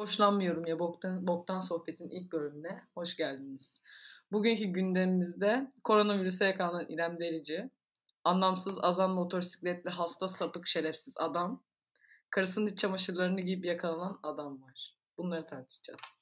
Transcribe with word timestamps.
Hoşlanmıyorum 0.00 0.66
ya 0.66 0.78
boktan, 0.78 1.26
boktan 1.26 1.60
sohbetin 1.60 2.10
ilk 2.10 2.32
bölümüne 2.32 2.84
hoş 2.94 3.16
geldiniz. 3.16 3.82
Bugünkü 4.32 4.64
gündemimizde 4.64 5.68
koronavirüse 5.84 6.44
yakalanan 6.44 6.86
İrem 6.88 7.20
Derici, 7.20 7.70
anlamsız 8.24 8.84
azan 8.84 9.10
motosikletli 9.10 9.90
hasta 9.90 10.28
sapık 10.28 10.66
şerefsiz 10.66 11.16
adam, 11.18 11.64
karısının 12.30 12.66
iç 12.66 12.78
çamaşırlarını 12.78 13.40
giyip 13.40 13.64
yakalanan 13.64 14.20
adam 14.22 14.62
var. 14.62 14.96
Bunları 15.18 15.46
tartışacağız. 15.46 16.18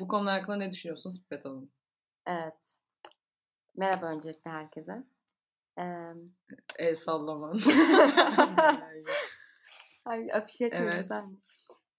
Bu 0.00 0.08
konular 0.08 0.38
hakkında 0.38 0.56
ne 0.56 0.72
düşünüyorsunuz 0.72 1.22
Pipet 1.22 1.44
Hanım? 1.44 1.70
Evet. 2.26 2.76
Merhaba 3.76 4.06
öncelikle 4.06 4.50
herkese. 4.50 4.92
Ee... 5.78 6.12
El 6.78 6.94
sallaman. 6.94 7.58
Ay, 10.04 10.32
afiş 10.32 10.60
etmiyoruz 10.60 11.10
evet. 11.10 11.24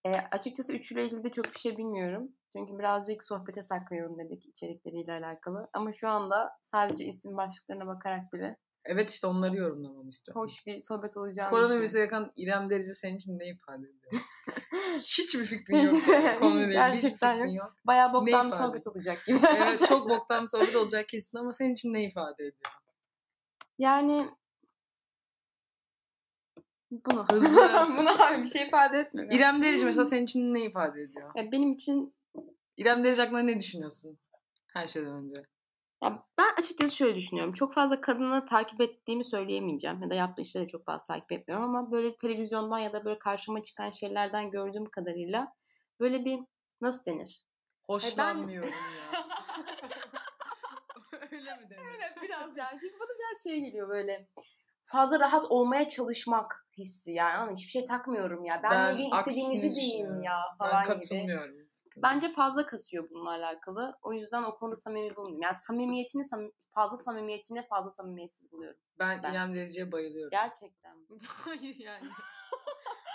E, 0.06 0.12
açıkçası 0.32 0.74
üçüyle 0.74 1.06
ilgili 1.06 1.24
de 1.24 1.30
çok 1.30 1.46
bir 1.54 1.60
şey 1.60 1.78
bilmiyorum. 1.78 2.32
Çünkü 2.56 2.80
birazcık 2.80 3.24
sohbete 3.24 3.62
saklıyorum 3.62 4.20
dedik 4.20 4.46
içerikleriyle 4.46 5.12
alakalı. 5.12 5.70
Ama 5.74 5.94
şu 5.94 6.08
anda 6.10 6.52
sadece 6.62 7.06
isim 7.06 7.38
başlıklarına 7.38 7.88
bakarak 7.88 8.34
bile 8.34 8.58
Evet 8.86 9.10
işte 9.10 9.28
onları 9.28 9.56
yorumlamamı 9.56 10.10
istiyorum. 10.10 10.42
Hoş 10.42 10.66
bir 10.68 10.80
sohbet 10.80 11.18
olacağını 11.18 11.50
Koronavirüse 11.50 12.00
yakan 12.00 12.32
İrem 12.36 12.70
Derici 12.70 12.94
senin 12.94 13.18
için 13.18 13.40
ne 13.40 13.48
ifade 13.48 13.86
ediyor? 13.86 14.24
Hiçbir 15.02 15.46
fikrin 15.46 15.78
yok. 15.78 16.40
Konuyla 16.40 16.88
Gerçekten 16.88 17.36
yok. 17.36 17.56
yok. 17.56 17.74
Bayağı 17.88 18.14
boktan 18.14 18.48
bir 18.48 18.56
sohbet 18.56 18.88
olacak 18.88 19.24
gibi. 19.28 19.38
evet 19.58 19.88
çok 19.88 20.10
boktan 20.10 20.42
bir 20.42 20.48
sohbet 20.48 20.76
olacak 20.76 21.10
kesin 21.10 21.38
ama 21.38 21.52
senin 21.52 21.74
için 21.74 21.94
ne 21.94 22.04
ifade 22.04 22.44
ediyor? 22.44 22.74
Yani 23.78 24.30
bunu. 26.92 27.26
Hızlı. 27.32 27.88
Bunu 27.98 28.10
abi 28.10 28.42
bir 28.42 28.48
şey 28.48 28.68
ifade 28.68 29.00
etmiyor. 29.00 29.32
İrem 29.32 29.64
Derici 29.64 29.86
mesela 29.86 30.06
senin 30.06 30.24
için 30.24 30.54
ne 30.54 30.66
ifade 30.66 31.02
ediyor? 31.02 31.32
Ya 31.36 31.52
benim 31.52 31.74
için 31.74 32.16
İrem 32.78 33.04
Derici 33.04 33.22
hakkında 33.22 33.40
ne 33.40 33.60
düşünüyorsun? 33.60 34.20
Her 34.74 34.88
şeyden 34.88 35.12
önce. 35.12 35.44
Ya 36.04 36.24
ben 36.38 36.54
açıkçası 36.58 36.96
şöyle 36.96 37.16
düşünüyorum. 37.16 37.54
Çok 37.54 37.74
fazla 37.74 38.02
kadını 38.02 38.46
takip 38.46 38.82
ettiğimi 38.82 39.24
söyleyemeyeceğim. 39.24 40.02
Ya 40.02 40.10
da 40.10 40.14
yaptığı 40.14 40.42
işleri 40.42 40.68
çok 40.68 40.86
fazla 40.86 41.14
takip 41.14 41.32
etmiyorum 41.32 41.76
ama 41.76 41.92
böyle 41.92 42.16
televizyondan 42.16 42.80
ya 42.80 42.94
da 42.94 43.06
böyle 43.06 43.18
karşıma 43.18 43.64
çıkan 43.64 43.90
şeylerden 43.90 44.52
gördüğüm 44.52 44.86
kadarıyla 44.86 45.54
böyle 46.00 46.26
bir 46.26 46.40
nasıl 46.82 47.06
denir? 47.06 47.44
Hoşlanmıyorum 47.84 48.70
ben... 49.14 49.18
ya. 49.18 49.28
Öyle 51.32 51.56
mi 51.56 51.70
denir? 51.70 51.82
Evet 51.98 52.14
biraz 52.22 52.58
yani. 52.58 52.80
Çünkü 52.82 53.00
bana 53.00 53.20
biraz 53.20 53.44
şey 53.44 53.60
geliyor 53.60 53.90
böyle 53.90 54.28
fazla 54.92 55.20
rahat 55.20 55.46
olmaya 55.46 55.88
çalışmak 55.88 56.66
hissi 56.78 57.12
yani. 57.12 57.38
Ama 57.38 57.52
hiçbir 57.52 57.72
şey 57.72 57.86
takmıyorum 57.86 58.46
ya. 58.46 58.62
Ben, 58.64 58.72
ben 58.72 58.94
ilgili 58.94 59.08
istediğinizi 59.08 59.76
deyin 59.76 60.22
ya 60.22 60.42
falan 60.58 60.84
ben 60.84 60.84
katılmıyorum. 60.84 61.52
gibi. 62.00 62.04
Bence 62.04 62.30
fazla 62.30 62.66
kasıyor 62.66 63.10
bununla 63.10 63.30
alakalı. 63.30 63.94
O 64.02 64.14
yüzden 64.14 64.44
o 64.44 64.56
konuda 64.56 64.76
samimi 64.76 65.16
bulmuyorum. 65.16 65.42
Yani 65.42 65.54
samimiyetini 65.54 66.24
fazla 66.70 66.98
samimiyetine 66.98 67.68
fazla 67.68 67.90
samimiyetsiz 67.90 68.52
buluyorum. 68.52 68.80
Ben, 69.00 69.24
ben. 69.24 69.34
İrem 69.34 69.56
Derici'ye 69.56 69.92
bayılıyorum. 69.92 70.30
Gerçekten. 70.32 70.96
Hayır 71.28 71.76
yani. 71.76 72.08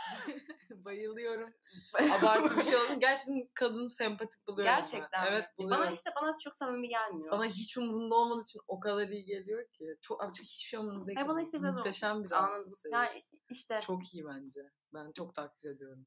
Bayılıyorum. 0.70 1.54
Abartı 2.18 2.56
bir 2.58 2.64
şey 2.64 2.76
oldu. 2.80 3.00
Gerçekten 3.00 3.48
kadın 3.54 3.86
sempatik 3.86 4.46
buluyorum 4.46 4.74
Gerçekten. 4.76 5.24
Ben. 5.26 5.32
Evet 5.32 5.44
buluyorum. 5.58 5.82
Bana 5.82 5.90
işte 5.90 6.10
bana 6.22 6.30
çok 6.44 6.54
samimi 6.56 6.88
gelmiyor. 6.88 7.32
Bana 7.32 7.44
hiç 7.44 7.76
umurumda 7.78 8.14
olmadığı 8.14 8.42
için 8.42 8.60
o 8.68 8.80
kadar 8.80 9.08
iyi 9.08 9.24
geliyor 9.24 9.68
ki. 9.68 9.96
Çok 10.02 10.24
abi 10.24 10.32
çok 10.32 10.46
hiçbir 10.46 10.68
şey 10.68 10.80
umurumda 10.80 11.06
değil. 11.06 11.16
Hayır 11.16 11.28
bana 11.28 11.42
işte 11.42 11.60
biraz 11.60 11.76
Muhteşem 11.76 12.24
bir 12.24 12.30
anladım. 12.30 12.72
Yani 12.92 13.08
işte. 13.50 13.80
Çok 13.82 14.14
iyi 14.14 14.24
bence. 14.26 14.70
Ben 14.94 15.12
çok 15.12 15.34
takdir 15.34 15.70
ediyorum. 15.70 16.06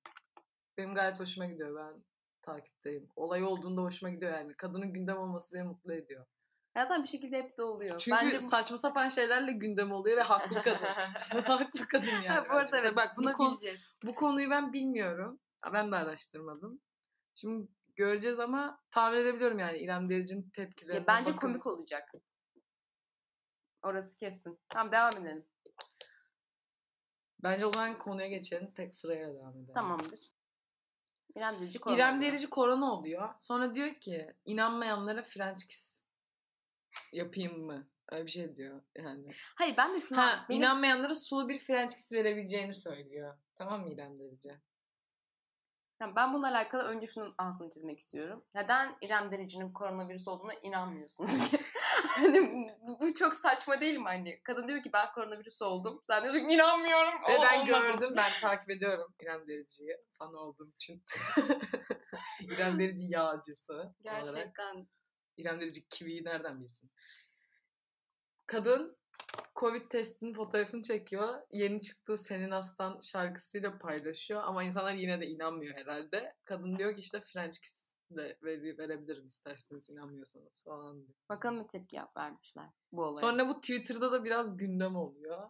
Benim 0.77 0.95
gayet 0.95 1.19
hoşuma 1.19 1.45
gidiyor. 1.45 1.75
Ben 1.75 2.03
takipteyim. 2.41 3.09
Olay 3.15 3.43
olduğunda 3.43 3.81
hoşuma 3.81 4.09
gidiyor 4.09 4.33
yani. 4.33 4.53
Kadının 4.57 4.93
gündem 4.93 5.17
olması 5.17 5.55
beni 5.55 5.63
mutlu 5.63 5.93
ediyor. 5.93 6.25
Zaten 6.77 7.03
bir 7.03 7.07
şekilde 7.07 7.43
hep 7.43 7.57
de 7.57 7.63
oluyor. 7.63 7.99
Çünkü 7.99 8.17
Bence... 8.25 8.39
saçma 8.39 8.77
sapan 8.77 9.07
şeylerle 9.07 9.51
gündem 9.51 9.91
oluyor 9.91 10.17
ve 10.17 10.21
haklı 10.21 10.55
kadın. 10.63 10.85
haklı 11.41 11.87
kadın 11.87 12.07
yani. 12.07 12.27
Ha, 12.27 12.45
bu 12.49 12.53
arada 12.53 12.79
evet 12.79 12.95
bak 12.95 13.13
buna 13.17 13.33
bu, 13.39 13.49
güleceğiz. 13.49 13.93
bu 14.03 14.15
konuyu 14.15 14.49
ben 14.49 14.73
bilmiyorum. 14.73 15.39
Ben 15.73 15.91
de 15.91 15.95
araştırmadım. 15.95 16.81
Şimdi 17.35 17.67
göreceğiz 17.95 18.39
ama 18.39 18.81
tahmin 18.91 19.17
edebiliyorum 19.17 19.59
yani 19.59 19.77
İrem 19.77 20.09
Derici'nin 20.09 20.49
tepkileri. 20.49 20.97
Ya 20.97 21.07
bence 21.07 21.33
bakın. 21.33 21.47
komik 21.47 21.67
olacak. 21.67 22.11
Orası 23.81 24.17
kesin. 24.17 24.59
Tamam 24.69 24.91
devam 24.91 25.17
edelim. 25.17 25.45
Bence 27.43 27.65
o 27.65 27.71
zaman 27.71 27.97
konuya 27.97 28.27
geçelim. 28.27 28.71
Tek 28.71 28.95
sıraya 28.95 29.33
devam 29.33 29.51
edelim. 29.51 29.73
Tamamdır. 29.73 30.19
İrem 31.35 31.61
Derici 31.61 31.79
korona 31.79 31.97
İrem 31.97 32.21
Derici 32.21 32.49
korona 32.49 32.93
oluyor. 32.93 33.29
Sonra 33.39 33.75
diyor 33.75 33.93
ki 33.93 34.35
inanmayanlara 34.45 35.23
French 35.23 35.67
kiss 35.67 35.96
yapayım 37.13 37.65
mı? 37.65 37.89
Öyle 38.11 38.25
bir 38.25 38.31
şey 38.31 38.55
diyor 38.55 38.81
yani. 38.95 39.31
Hayır 39.55 39.77
ben 39.77 39.95
de 39.95 40.01
şunu... 40.01 40.17
Ha, 40.17 40.45
benim... 40.49 40.61
inanmayanlara 40.61 41.15
sulu 41.15 41.49
bir 41.49 41.57
French 41.57 41.93
kiss 41.93 42.13
verebileceğini 42.13 42.73
söylüyor. 42.73 43.37
Tamam 43.55 43.81
mı 43.81 43.93
İrem 43.93 44.17
Derici? 44.17 44.59
Yani 46.01 46.15
ben 46.15 46.33
bununla 46.33 46.47
alakalı 46.47 46.83
önce 46.83 47.07
şunun 47.07 47.35
altını 47.37 47.69
çizmek 47.69 47.99
istiyorum. 47.99 48.45
Neden 48.55 48.97
İrem 49.01 49.31
Derici'nin 49.31 49.73
koronavirüs 49.73 50.27
olduğuna 50.27 50.53
inanmıyorsunuz? 50.53 51.51
hani 52.07 52.75
bu, 52.81 52.99
bu 52.99 53.13
çok 53.13 53.35
saçma 53.35 53.81
değil 53.81 53.97
mi 53.97 54.03
hani? 54.03 54.41
Kadın 54.43 54.67
diyor 54.67 54.83
ki 54.83 54.89
ben 54.93 55.11
koronavirüs 55.11 55.61
oldum. 55.61 55.99
Sen 56.03 56.23
diyorsun 56.23 56.47
ki 56.47 56.53
inanmıyorum. 56.53 57.13
Ve 57.29 57.37
ben 57.41 57.65
gördüm, 57.65 58.13
ben 58.17 58.31
takip 58.41 58.69
ediyorum 58.69 59.13
İrem 59.21 59.47
Derici'yi. 59.47 59.97
Fan 60.17 60.33
olduğum 60.33 60.71
için. 60.75 61.03
İrem 62.41 62.79
Derici 62.79 63.05
yağcısı 63.09 63.93
Gerçekten. 64.03 64.33
Olarak. 64.33 64.87
İrem 65.37 65.61
Derici 65.61 65.89
kiviyi 65.89 66.25
nereden 66.25 66.61
bilsin? 66.61 66.91
Kadın 68.45 68.97
Covid 69.55 69.89
testinin 69.89 70.33
fotoğrafını 70.33 70.81
çekiyor. 70.81 71.41
Yeni 71.51 71.81
çıktığı 71.81 72.17
Senin 72.17 72.51
Aslan 72.51 72.99
şarkısıyla 72.99 73.77
paylaşıyor. 73.77 74.43
Ama 74.43 74.63
insanlar 74.63 74.93
yine 74.93 75.21
de 75.21 75.27
inanmıyor 75.27 75.75
herhalde. 75.75 76.35
Kadın 76.45 76.77
diyor 76.77 76.93
ki 76.93 76.99
işte 76.99 77.21
French 77.21 77.57
Kiss 77.59 77.87
de 78.11 78.37
vere, 78.43 78.77
verebilirim 78.77 79.25
isterseniz 79.25 79.89
inanmıyorsanız 79.89 80.63
falan 80.63 81.07
diyor. 81.07 81.17
Bakalım 81.29 81.63
bir 81.63 81.67
tepki 81.67 81.95
yap 81.95 82.17
vermişler 82.17 82.69
bu 82.91 83.03
olaya. 83.03 83.21
Sonra 83.21 83.49
bu 83.49 83.61
Twitter'da 83.61 84.11
da 84.11 84.23
biraz 84.23 84.57
gündem 84.57 84.95
oluyor. 84.95 85.49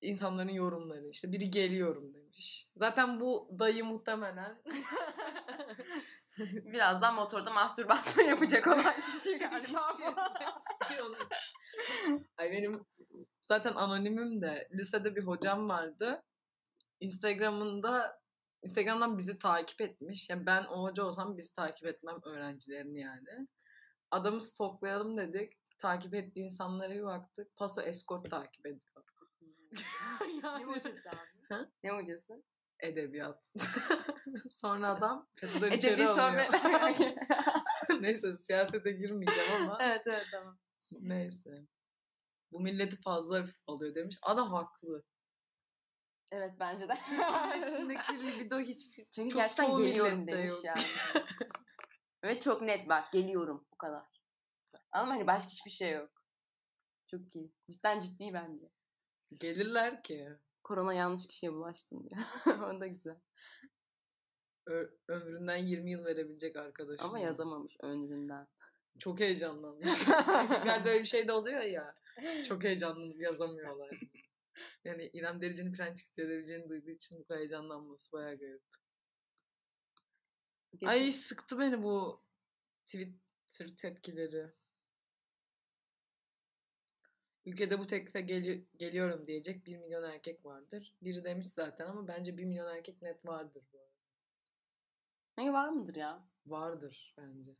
İnsanların 0.00 0.48
yorumları 0.48 1.08
işte 1.08 1.32
biri 1.32 1.50
geliyorum 1.50 2.14
demiş. 2.14 2.70
Zaten 2.76 3.20
bu 3.20 3.50
dayı 3.58 3.84
muhtemelen 3.84 4.62
Birazdan 6.64 7.14
motorda 7.14 7.50
mastürbasyon 7.50 8.24
yapacak 8.24 8.66
olan 8.66 9.00
kişi 9.00 9.38
galiba. 9.38 9.80
Ay 12.36 12.52
benim 12.52 12.86
zaten 13.42 13.74
anonimim 13.74 14.42
de 14.42 14.68
lisede 14.72 15.16
bir 15.16 15.26
hocam 15.26 15.68
vardı. 15.68 16.22
Instagram'ında 17.00 18.20
Instagram'dan 18.62 19.18
bizi 19.18 19.38
takip 19.38 19.80
etmiş. 19.80 20.30
Yani 20.30 20.46
ben 20.46 20.64
o 20.64 20.82
hoca 20.82 21.04
olsam 21.04 21.36
bizi 21.36 21.54
takip 21.54 21.86
etmem 21.86 22.16
öğrencilerini 22.24 23.00
yani. 23.00 23.48
Adamı 24.10 24.40
stoklayalım 24.40 25.18
dedik. 25.18 25.52
Takip 25.78 26.14
ettiği 26.14 26.40
insanlara 26.40 26.94
bir 26.94 27.02
baktık. 27.02 27.56
Paso 27.56 27.82
escort 27.82 28.30
takip 28.30 28.66
ediyor. 28.66 29.04
yani... 30.42 30.66
Ne 30.66 30.72
hocası 30.72 31.08
abi? 31.08 31.54
Ha? 31.54 31.68
Ne 31.84 31.90
hocası? 31.90 32.42
Edebiyat. 32.80 33.52
Sonra 34.48 34.88
adam 34.88 35.28
FETÖ'den 35.34 35.70
içeri 35.72 36.08
alıyor. 36.08 36.46
Neyse 38.00 38.32
siyasete 38.32 38.92
girmeyeceğim 38.92 39.50
ama. 39.62 39.78
Evet 39.80 40.02
evet 40.06 40.26
tamam. 40.32 40.58
Neyse. 41.00 41.66
Bu 42.52 42.60
milleti 42.60 42.96
fazla 42.96 43.38
hafif 43.40 43.56
alıyor 43.66 43.94
demiş. 43.94 44.16
Adam 44.22 44.52
haklı. 44.52 45.04
Evet 46.32 46.54
bence 46.60 46.88
de. 46.88 46.92
Milletteki 47.82 48.26
libido 48.26 48.60
hiç 48.60 49.00
Çünkü 49.14 49.34
gerçekten 49.34 49.76
geliyorum 49.76 50.26
demiş 50.26 50.50
yok. 50.50 50.64
yani. 50.64 50.82
Ve 52.24 52.40
çok 52.40 52.62
net 52.62 52.88
bak 52.88 53.12
geliyorum 53.12 53.66
bu 53.72 53.76
kadar. 53.76 54.04
Ama 54.92 55.14
hani 55.14 55.26
başka 55.26 55.50
hiçbir 55.50 55.70
şey 55.70 55.92
yok. 55.92 56.10
Çok 57.06 57.36
iyi. 57.36 57.52
Cidden 57.64 58.00
ciddi 58.00 58.30
bence. 58.32 58.70
Gelirler 59.38 60.02
ki. 60.02 60.38
Korona 60.68 60.94
yanlış 60.94 61.26
kişiye 61.26 61.52
bulaştın 61.52 62.04
diyor. 62.04 62.20
o 62.76 62.80
da 62.80 62.86
güzel. 62.86 63.16
Ö- 64.66 64.90
ömründen 65.08 65.56
20 65.56 65.90
yıl 65.90 66.04
verebilecek 66.04 66.56
arkadaşım. 66.56 67.06
Ama 67.06 67.18
yazamamış 67.18 67.76
ömründen. 67.82 68.48
Çok 68.98 69.20
heyecanlanmış. 69.20 69.86
yani 70.66 70.84
böyle 70.84 71.00
bir 71.00 71.04
şey 71.04 71.28
de 71.28 71.32
oluyor 71.32 71.60
ya. 71.60 71.94
Çok 72.48 72.64
heyecanlanıp 72.64 73.20
yazamıyorlar. 73.20 73.90
Yani 74.84 75.10
İrem 75.12 75.40
Derici'nin 75.40 75.72
French 75.72 76.00
verebileceğini 76.18 76.68
duyduğu 76.68 76.90
için 76.90 77.26
bu 77.28 77.34
heyecanlanması 77.34 78.12
bayağı 78.12 78.38
garip. 78.38 78.62
Geçen... 80.72 80.88
Ay 80.88 81.12
sıktı 81.12 81.58
beni 81.58 81.82
bu 81.82 82.24
Twitter 82.84 83.68
tepkileri. 83.76 84.52
Ülkede 87.48 87.78
bu 87.78 87.86
teklife 87.86 88.20
gel- 88.20 88.64
geliyorum 88.76 89.26
diyecek 89.26 89.66
bir 89.66 89.78
milyon 89.78 90.02
erkek 90.02 90.44
vardır. 90.44 90.96
Biri 91.02 91.24
demiş 91.24 91.46
zaten 91.46 91.86
ama 91.86 92.08
bence 92.08 92.36
bir 92.36 92.44
milyon 92.44 92.76
erkek 92.76 93.02
net 93.02 93.26
vardır 93.26 93.62
bu 93.72 93.78
arada. 93.78 93.92
Ne 95.38 95.52
var 95.52 95.68
mıdır 95.68 95.94
ya? 95.94 96.28
Vardır 96.46 97.14
bence. 97.18 97.56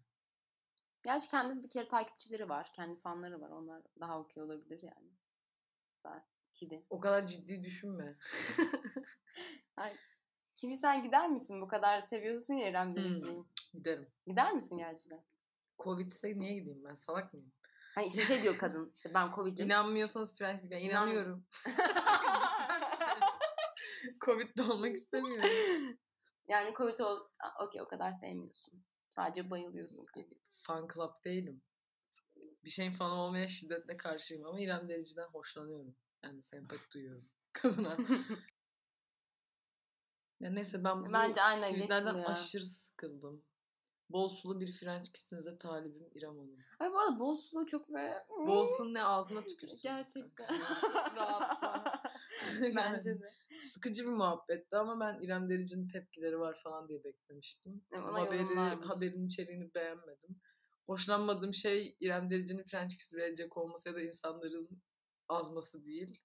Gerçi 1.04 1.28
kendi 1.28 1.62
bir 1.62 1.68
kere 1.68 1.88
takipçileri 1.88 2.48
var. 2.48 2.72
Kendi 2.72 3.00
fanları 3.00 3.40
var. 3.40 3.50
Onlar 3.50 3.82
daha 4.00 4.20
okey 4.20 4.42
olabilir 4.42 4.82
yani. 4.82 5.10
Kibi. 6.54 6.86
O 6.90 7.00
kadar 7.00 7.26
ciddi 7.26 7.64
düşünme. 7.64 8.18
Ay, 9.76 9.96
kimi 10.54 10.76
sen 10.76 11.02
gider 11.02 11.30
misin? 11.30 11.60
Bu 11.60 11.68
kadar 11.68 12.00
seviyorsun 12.00 12.54
ya 12.54 12.68
İrem. 12.68 12.96
Hmm, 12.96 13.44
giderim. 13.72 14.10
Gider 14.26 14.52
misin 14.52 14.78
gerçekten? 14.78 15.24
Covid'se 15.78 16.38
niye 16.38 16.54
gideyim 16.54 16.84
ben? 16.84 16.94
Salak 16.94 17.34
mıyım? 17.34 17.52
Hani 17.98 18.06
işte 18.06 18.24
şey 18.24 18.42
diyor 18.42 18.58
kadın. 18.58 18.90
İşte 18.94 19.14
ben 19.14 19.32
Covid'im. 19.32 19.66
İnanmıyorsanız 19.66 20.36
prens 20.36 20.62
gibi. 20.62 20.70
Ben 20.70 20.80
inanıyorum. 20.80 21.46
Covid'de 24.24 24.62
olmak 24.62 24.94
istemiyorum. 24.94 25.50
Yani 26.48 26.74
Covid 26.74 26.98
ol... 26.98 27.20
Okey 27.66 27.82
o 27.82 27.88
kadar 27.88 28.12
sevmiyorsun. 28.12 28.84
Sadece 29.10 29.50
bayılıyorsun. 29.50 30.06
Fan 30.50 30.88
club 30.94 31.24
değilim. 31.24 31.62
Bir 32.64 32.70
şeyin 32.70 32.92
fanı 32.92 33.14
olmaya 33.14 33.48
şiddetle 33.48 33.96
karşıyım 33.96 34.46
ama 34.46 34.60
İrem 34.60 34.88
Derici'den 34.88 35.28
hoşlanıyorum. 35.28 35.96
Yani 36.22 36.42
sempati 36.42 36.90
duyuyorum 36.94 37.24
kadına. 37.52 37.88
ya 40.40 40.50
neyse 40.50 40.84
ben 40.84 41.06
bu 41.06 41.12
Bence 41.12 41.42
aynen 41.42 41.72
tweetlerden 41.72 42.14
aşırı 42.14 42.64
sıkıldım. 42.64 43.44
Bol 44.10 44.28
sulu 44.28 44.60
bir 44.60 44.72
French 44.72 45.12
kissinize 45.12 45.58
talibim 45.58 46.08
İrem 46.14 46.38
Hanım. 46.38 46.56
Ay 46.78 46.92
bu 46.92 46.98
arada 46.98 47.18
bol 47.18 47.34
sulu 47.34 47.66
çok 47.66 47.94
be. 47.94 48.26
Bol 48.28 48.64
sulu 48.64 48.94
ne 48.94 49.04
ağzına 49.04 49.44
tükürsün. 49.44 49.78
Gerçekten. 49.82 50.48
Bence 52.76 53.20
de. 53.20 53.30
Sıkıcı 53.60 54.04
bir 54.04 54.12
muhabbetti 54.12 54.76
ama 54.76 55.00
ben 55.00 55.22
İrem 55.22 55.48
Derici'nin 55.48 55.88
tepkileri 55.88 56.40
var 56.40 56.60
falan 56.64 56.88
diye 56.88 57.04
beklemiştim. 57.04 57.84
Haberi, 57.92 58.44
haberin 58.84 59.26
içeriğini 59.26 59.74
beğenmedim. 59.74 60.40
Hoşlanmadığım 60.86 61.54
şey 61.54 61.96
İrem 62.00 62.30
Derici'nin 62.30 62.62
French 62.62 62.96
kiss 62.96 63.14
verecek 63.14 63.56
olması 63.56 63.88
ya 63.88 63.94
da 63.94 64.00
insanların 64.00 64.82
azması 65.28 65.86
değil. 65.86 66.20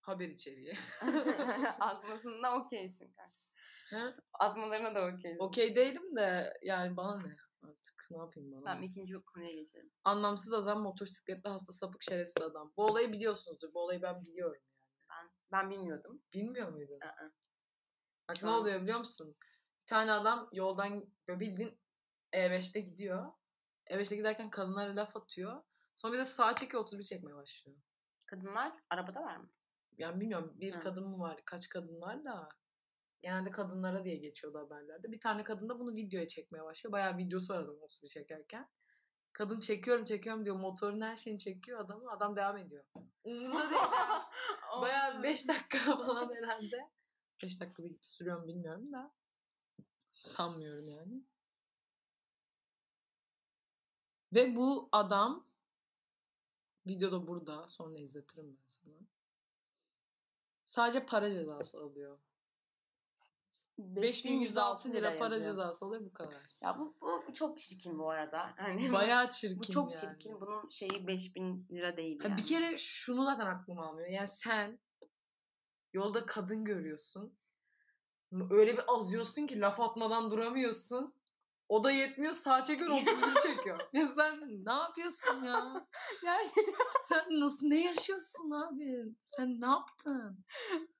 Haber 0.00 0.28
içeriği. 0.28 0.72
Azmasında 1.80 2.56
okeysin 2.56 3.12
kanka. 3.12 3.32
Azmalarına 4.32 4.94
da 4.94 5.06
okey. 5.06 5.36
Okey 5.38 5.76
değilim 5.76 6.16
de 6.16 6.58
yani 6.62 6.96
bana 6.96 7.20
ne 7.22 7.36
artık 7.62 8.10
ne 8.10 8.18
yapayım 8.18 8.52
bana. 8.52 8.64
Tamam 8.64 8.82
ikinci 8.82 9.14
konuya 9.14 9.52
geçelim. 9.52 9.90
Anlamsız 10.04 10.54
azam 10.54 10.82
motosikletli 10.82 11.48
hasta 11.48 11.72
sapık 11.72 12.02
şerefsiz 12.02 12.42
adam. 12.42 12.72
Bu 12.76 12.84
olayı 12.84 13.12
biliyorsunuzdur. 13.12 13.74
Bu 13.74 13.80
olayı 13.80 14.02
ben 14.02 14.24
biliyorum 14.24 14.62
yani. 14.62 14.90
Ben 15.10 15.30
ben 15.52 15.70
bilmiyordum. 15.70 16.22
Bilmiyor 16.34 16.68
muydun? 16.68 17.00
Aa. 17.00 17.30
Bak 18.28 18.36
ne 18.42 18.50
oluyor 18.50 18.82
biliyor 18.82 18.98
musun? 18.98 19.36
Bir 19.80 19.86
tane 19.86 20.12
adam 20.12 20.48
yoldan 20.52 21.06
böyle 21.28 21.40
bildiğin 21.40 21.80
E5'te 22.32 22.80
gidiyor. 22.80 23.32
E5'te 23.90 24.16
giderken 24.16 24.50
kadınlara 24.50 24.96
laf 24.96 25.16
atıyor. 25.16 25.62
Sonra 25.94 26.12
bir 26.12 26.18
de 26.18 26.24
sağa 26.24 26.54
çekiyor 26.54 26.82
31 26.82 27.02
çekmeye 27.02 27.36
başlıyor. 27.36 27.78
Kadınlar 28.26 28.72
arabada 28.90 29.20
var 29.22 29.36
mı? 29.36 29.50
Yani 29.98 30.20
bilmiyorum 30.20 30.52
bir 30.54 30.74
Hı. 30.74 30.80
kadın 30.80 31.08
mı 31.08 31.18
var 31.18 31.40
kaç 31.44 31.68
kadın 31.68 32.00
var 32.00 32.24
da 32.24 32.48
genelde 33.22 33.50
kadınlara 33.50 34.04
diye 34.04 34.16
geçiyordu 34.16 34.58
haberlerde. 34.58 35.12
Bir 35.12 35.20
tane 35.20 35.44
kadın 35.44 35.68
da 35.68 35.78
bunu 35.78 35.96
videoya 35.96 36.28
çekmeye 36.28 36.64
başlıyor. 36.64 36.92
Bayağı 36.92 37.16
videosu 37.16 37.54
var 37.54 37.58
adamın 37.58 37.80
31 37.80 38.08
çekerken. 38.08 38.68
Kadın 39.32 39.60
çekiyorum 39.60 40.04
çekiyorum 40.04 40.44
diyor. 40.44 40.56
Motorun 40.56 41.00
her 41.00 41.16
şeyini 41.16 41.38
çekiyor 41.38 41.80
adamı. 41.80 42.10
Adam 42.10 42.36
devam 42.36 42.56
ediyor. 42.58 42.84
Umurunda 43.24 43.70
değil. 43.70 43.82
Bayağı 44.80 45.22
5 45.22 45.48
dakika 45.48 45.78
falan 45.96 46.34
herhalde. 46.34 46.90
5 47.42 47.60
dakika 47.60 47.82
bir 47.84 47.98
sürüyor 48.02 48.40
mu 48.40 48.48
bilmiyorum 48.48 48.92
da. 48.92 49.14
Sanmıyorum 50.12 50.88
yani. 50.88 51.24
Ve 54.34 54.56
bu 54.56 54.88
adam 54.92 55.46
videoda 56.86 57.28
burada. 57.28 57.68
Sonra 57.68 57.98
izletirim 57.98 58.56
ben 58.56 58.66
sana. 58.66 58.94
Sadece 60.64 61.06
para 61.06 61.30
cezası 61.30 61.80
alıyor. 61.80 62.18
5106 63.80 64.92
lira 64.92 65.16
para 65.18 65.34
yazıyor. 65.34 65.52
cezası 65.52 65.86
alıyor 65.86 66.04
bu 66.04 66.12
kadar. 66.12 66.40
Ya 66.62 66.76
bu, 66.78 66.96
bu 67.28 67.34
çok 67.34 67.58
çirkin 67.58 67.98
bu 67.98 68.10
arada. 68.10 68.54
Hani 68.56 68.92
Bayağı 68.92 69.30
çirkin 69.30 69.58
Bu 69.58 69.64
çok 69.72 69.90
yani. 69.90 70.00
çirkin. 70.00 70.40
Bunun 70.40 70.68
şeyi 70.70 71.06
5000 71.06 71.66
lira 71.70 71.96
değil 71.96 72.20
yani. 72.24 72.36
Bir 72.36 72.44
kere 72.44 72.78
şunu 72.78 73.24
zaten 73.24 73.46
aklıma 73.46 73.86
almıyor. 73.86 74.08
Yani 74.08 74.28
sen 74.28 74.78
yolda 75.92 76.26
kadın 76.26 76.64
görüyorsun. 76.64 77.38
Öyle 78.50 78.72
bir 78.72 78.82
azıyorsun 78.96 79.46
ki 79.46 79.60
laf 79.60 79.80
atmadan 79.80 80.30
duramıyorsun. 80.30 81.14
O 81.70 81.84
da 81.84 81.90
yetmiyor 81.90 82.32
sağ 82.32 82.64
çekiyor 82.64 82.90
31 82.90 83.06
çekiyor. 83.42 83.80
ya 83.92 84.06
sen 84.06 84.64
ne 84.64 84.72
yapıyorsun 84.72 85.42
ya? 85.44 85.86
yani 86.24 86.46
sen 87.08 87.40
nasıl 87.40 87.66
ne 87.66 87.84
yaşıyorsun 87.84 88.50
abi? 88.50 89.14
Sen 89.24 89.60
ne 89.60 89.66
yaptın? 89.66 90.44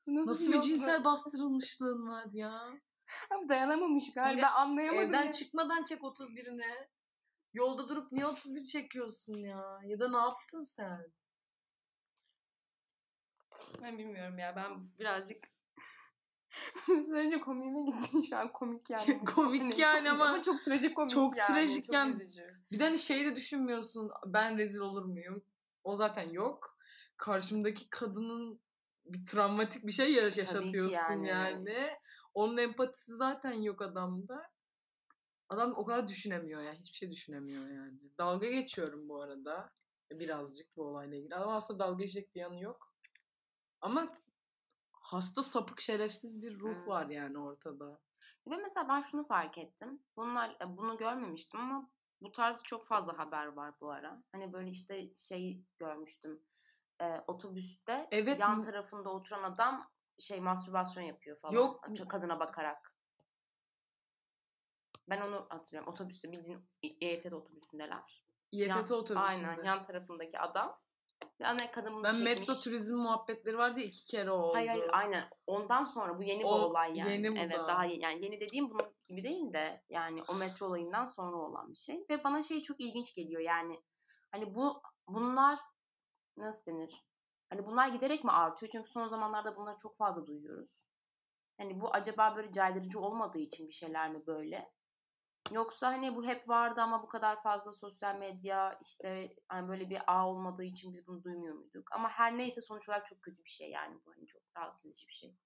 Nasıl, 0.07 0.31
nasıl 0.31 0.53
bir, 0.53 0.61
cinsel 0.61 1.05
bastırılmışlığın 1.05 2.09
var 2.09 2.27
ya? 2.33 2.69
Abi 3.31 3.49
dayanamamış 3.49 4.15
galiba 4.15 4.37
Böyle 4.37 4.47
anlayamadım. 4.47 5.09
Evden 5.09 5.25
ya. 5.27 5.33
çıkmadan 5.33 5.85
çek 5.85 6.01
31'ine. 6.01 6.89
Yolda 7.53 7.89
durup 7.89 8.13
niye 8.13 8.27
31 8.27 8.61
çekiyorsun 8.61 9.35
ya? 9.35 9.81
Ya 9.85 10.01
da 10.01 10.11
ne 10.11 10.17
yaptın 10.17 10.63
sen? 10.63 11.13
Ben 13.83 13.99
bilmiyorum 13.99 14.39
ya. 14.39 14.57
Ben 14.57 14.99
birazcık 14.99 15.49
Söyleyince 16.87 17.41
komiğime 17.41 17.91
gitti 17.91 18.23
şu 18.29 18.37
an 18.37 18.53
komik 18.53 18.91
yani. 18.91 19.25
komik 19.35 19.63
hani 19.63 19.81
yani 19.81 20.09
çok, 20.09 20.21
ama, 20.21 20.31
ama 20.31 20.43
çok 20.43 20.63
trajik 20.63 20.97
komik 20.97 21.11
çok 21.11 21.37
yani. 21.37 21.47
Trajik 21.47 21.85
çok 21.85 21.95
yani. 21.95 22.11
Üzücü. 22.11 22.55
Bir 22.73 22.79
de 22.79 22.85
hani 22.85 22.99
şey 22.99 23.25
de 23.25 23.37
düşünmüyorsun 23.37 24.11
ben 24.27 24.59
rezil 24.59 24.81
olur 24.81 25.05
muyum? 25.05 25.43
O 25.85 25.97
zaten 25.97 26.29
yok. 26.31 26.77
Karşımdaki 27.17 27.91
kadının 27.91 28.61
bir 29.05 29.27
travmatik 29.27 29.87
bir 29.87 29.93
şey 29.93 30.13
yaşatıyorsun 30.13 31.15
yani. 31.15 31.29
yani. 31.29 31.91
Onun 32.35 32.57
empatisi 32.57 33.13
zaten 33.17 33.53
yok 33.53 33.83
adamda. 33.83 34.51
Adam 35.49 35.75
o 35.77 35.85
kadar 35.85 36.09
düşünemiyor 36.09 36.63
ya. 36.63 36.73
Hiçbir 36.73 36.97
şey 36.97 37.11
düşünemiyor 37.11 37.69
yani. 37.69 37.99
Dalga 38.19 38.51
geçiyorum 38.51 39.09
bu 39.09 39.23
arada. 39.23 39.73
Birazcık 40.11 40.77
bu 40.77 40.85
olayla 40.85 41.17
ilgili. 41.17 41.35
Ama 41.35 41.55
aslında 41.55 41.85
dalga 41.85 42.03
geçecek 42.03 42.35
bir 42.35 42.41
yanı 42.41 42.61
yok. 42.61 42.95
Ama 43.81 44.19
hasta 45.13 45.43
sapık 45.43 45.81
şerefsiz 45.81 46.43
bir 46.43 46.61
ruh 46.61 46.77
evet. 46.77 46.89
var 46.89 47.07
yani 47.07 47.39
ortada. 47.39 48.01
Ve 48.47 48.57
mesela 48.57 48.89
ben 48.89 49.01
şunu 49.01 49.23
fark 49.23 49.59
ettim. 49.59 50.03
Bunlar 50.17 50.51
e, 50.51 50.77
bunu 50.77 50.97
görmemiştim 50.97 51.61
ama 51.61 51.91
bu 52.21 52.33
tarz 52.33 52.63
çok 52.63 52.87
fazla 52.87 53.19
haber 53.19 53.47
var 53.47 53.75
bu 53.81 53.91
ara. 53.91 54.23
Hani 54.33 54.53
böyle 54.53 54.71
işte 54.71 55.17
şey 55.17 55.65
görmüştüm. 55.79 56.43
E, 57.03 57.21
otobüste 57.27 58.09
evet. 58.11 58.41
yan 58.41 58.63
tarafında 58.63 59.11
oturan 59.11 59.43
adam 59.43 59.91
şey 60.19 60.41
mastürbasyon 60.41 61.05
yapıyor 61.05 61.39
falan. 61.39 61.55
Yok. 61.55 61.85
Kadına 62.09 62.41
bakarak. 62.41 62.95
Ben 65.09 65.21
onu 65.21 65.47
hatırlıyorum. 65.49 65.93
Otobüste 65.93 66.33
bildiğin 66.33 66.69
İETT 66.83 67.33
otobüsündeler. 67.33 68.25
İETT 68.53 68.91
otobüsünde. 68.91 69.19
Aynen 69.21 69.65
yan 69.65 69.85
tarafındaki 69.85 70.39
adam 70.39 70.81
yani 71.39 71.59
kadın 71.73 72.03
ben 72.05 72.13
çekmiş. 72.13 72.39
metro 72.39 72.55
turizm 72.55 72.97
muhabbetleri 72.97 73.59
vardı 73.59 73.81
iki 73.81 74.05
kere 74.05 74.31
oldu. 74.31 74.55
Hayır 74.55 74.69
hayır 74.69 74.91
aynen. 74.93 75.25
Ondan 75.47 75.85
sonra 75.85 76.19
bu 76.19 76.23
yeni 76.23 76.47
o, 76.47 76.59
bir 76.59 76.63
olay 76.65 76.99
yani. 76.99 77.13
Yeni 77.13 77.33
bu 77.33 77.39
evet 77.39 77.59
da. 77.59 77.69
daha 77.69 77.85
yeni. 77.85 78.03
Yani 78.03 78.25
yeni 78.25 78.41
dediğim 78.41 78.71
bunun 78.71 78.95
gibi 79.09 79.25
değil 79.25 79.53
de 79.53 79.85
yani 79.89 80.23
o 80.29 80.35
metro 80.35 80.67
olayından 80.67 81.07
sonra 81.07 81.37
olan 81.37 81.71
bir 81.73 81.79
şey. 81.79 82.07
Ve 82.11 82.25
bana 82.25 82.43
şey 82.43 82.63
çok 82.63 82.81
ilginç 82.81 83.15
geliyor 83.15 83.41
yani. 83.41 83.83
Hani 84.33 84.55
bu 84.55 84.83
bunlar 85.09 85.59
nasıl 86.37 86.73
denir? 86.73 87.05
Hani 87.51 87.67
bunlar 87.67 87.89
giderek 87.89 88.25
mi 88.25 88.31
artıyor? 88.31 88.71
Çünkü 88.73 88.91
son 88.91 89.09
zamanlarda 89.09 89.57
bunları 89.57 89.77
çok 89.77 89.97
fazla 89.97 90.27
duyuyoruz. 90.27 90.91
Hani 91.59 91.81
bu 91.81 91.95
acaba 91.95 92.37
böyle 92.37 92.53
caydırıcı 92.53 93.01
olmadığı 93.01 93.39
için 93.39 93.69
bir 93.69 93.73
şeyler 93.73 94.11
mi 94.11 94.27
böyle? 94.27 94.73
Yoksa 95.51 95.89
hani 95.89 96.17
bu 96.17 96.25
hep 96.25 96.49
vardı 96.49 96.81
ama 96.81 97.03
bu 97.03 97.09
kadar 97.09 97.43
fazla 97.43 97.73
sosyal 97.73 98.17
medya 98.17 98.79
işte 98.83 99.35
hani 99.49 99.69
böyle 99.69 99.91
bir 99.91 100.03
ağ 100.07 100.29
olmadığı 100.29 100.65
için 100.65 100.93
biz 100.93 101.07
bunu 101.07 101.25
duymuyor 101.25 101.55
muyduk? 101.55 101.93
Ama 101.93 102.09
her 102.09 102.39
neyse 102.39 102.61
sonuç 102.61 102.89
olarak 102.89 103.07
çok 103.07 103.23
kötü 103.23 103.45
bir 103.45 103.51
şey 103.51 103.71
yani 103.71 103.99
bu 104.07 104.13
hani 104.13 104.27
çok 104.27 104.43
rahatsız 104.57 104.87
edici 104.87 105.09
bir 105.09 105.13
şey. 105.13 105.37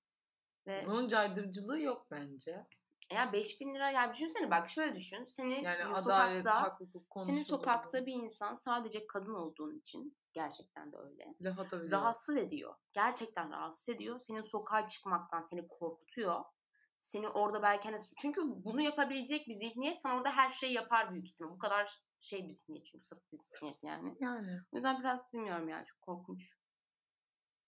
Ve 0.66 0.84
Bunun 0.86 1.08
caydırıcılığı 1.08 1.80
yok 1.80 2.06
bence. 2.10 2.66
Ya 3.12 3.32
5000 3.32 3.74
lira 3.74 3.90
yani 3.90 4.14
düşünsene 4.14 4.50
bak 4.50 4.68
şöyle 4.68 4.94
düşün. 4.94 5.24
Seni 5.24 5.64
yani 5.64 5.84
adalet, 5.84 6.44
sokakta, 6.44 6.62
hak, 6.62 6.80
hukuk 6.80 7.22
Senin 7.26 7.42
sokakta 7.42 8.06
bir 8.06 8.12
insan 8.12 8.54
sadece 8.54 9.06
kadın 9.06 9.34
olduğun 9.34 9.78
için 9.78 10.16
gerçekten 10.32 10.92
de 10.92 10.96
öyle. 10.96 11.34
Laf 11.40 11.58
Rahatsız 11.92 12.36
ediyor. 12.36 12.74
Gerçekten 12.92 13.50
rahatsız 13.50 13.94
ediyor. 13.94 14.18
Senin 14.18 14.40
sokağa 14.40 14.86
çıkmaktan 14.86 15.40
seni 15.40 15.68
korkutuyor 15.68 16.44
seni 17.04 17.28
orada 17.28 17.62
belki 17.62 17.88
hani 17.88 17.96
çünkü 18.16 18.42
bunu 18.44 18.80
yapabilecek 18.80 19.48
bir 19.48 19.52
zihniyet 19.52 20.00
sana 20.00 20.16
orada 20.16 20.30
her 20.30 20.50
şeyi 20.50 20.72
yapar 20.72 21.12
büyük 21.12 21.30
ihtimal. 21.30 21.50
Bu 21.50 21.58
kadar 21.58 22.02
şey 22.20 22.44
bir 22.44 22.50
zihniyet 22.50 22.86
çünkü 22.86 23.04
sapık 23.04 23.32
bir 23.32 23.36
zihniyet 23.36 23.82
yani. 23.82 24.16
Yani. 24.20 24.60
O 24.72 24.76
yüzden 24.76 25.00
biraz 25.00 25.32
bilmiyorum 25.32 25.68
yani 25.68 25.84
çok 25.86 26.00
korkunç. 26.00 26.56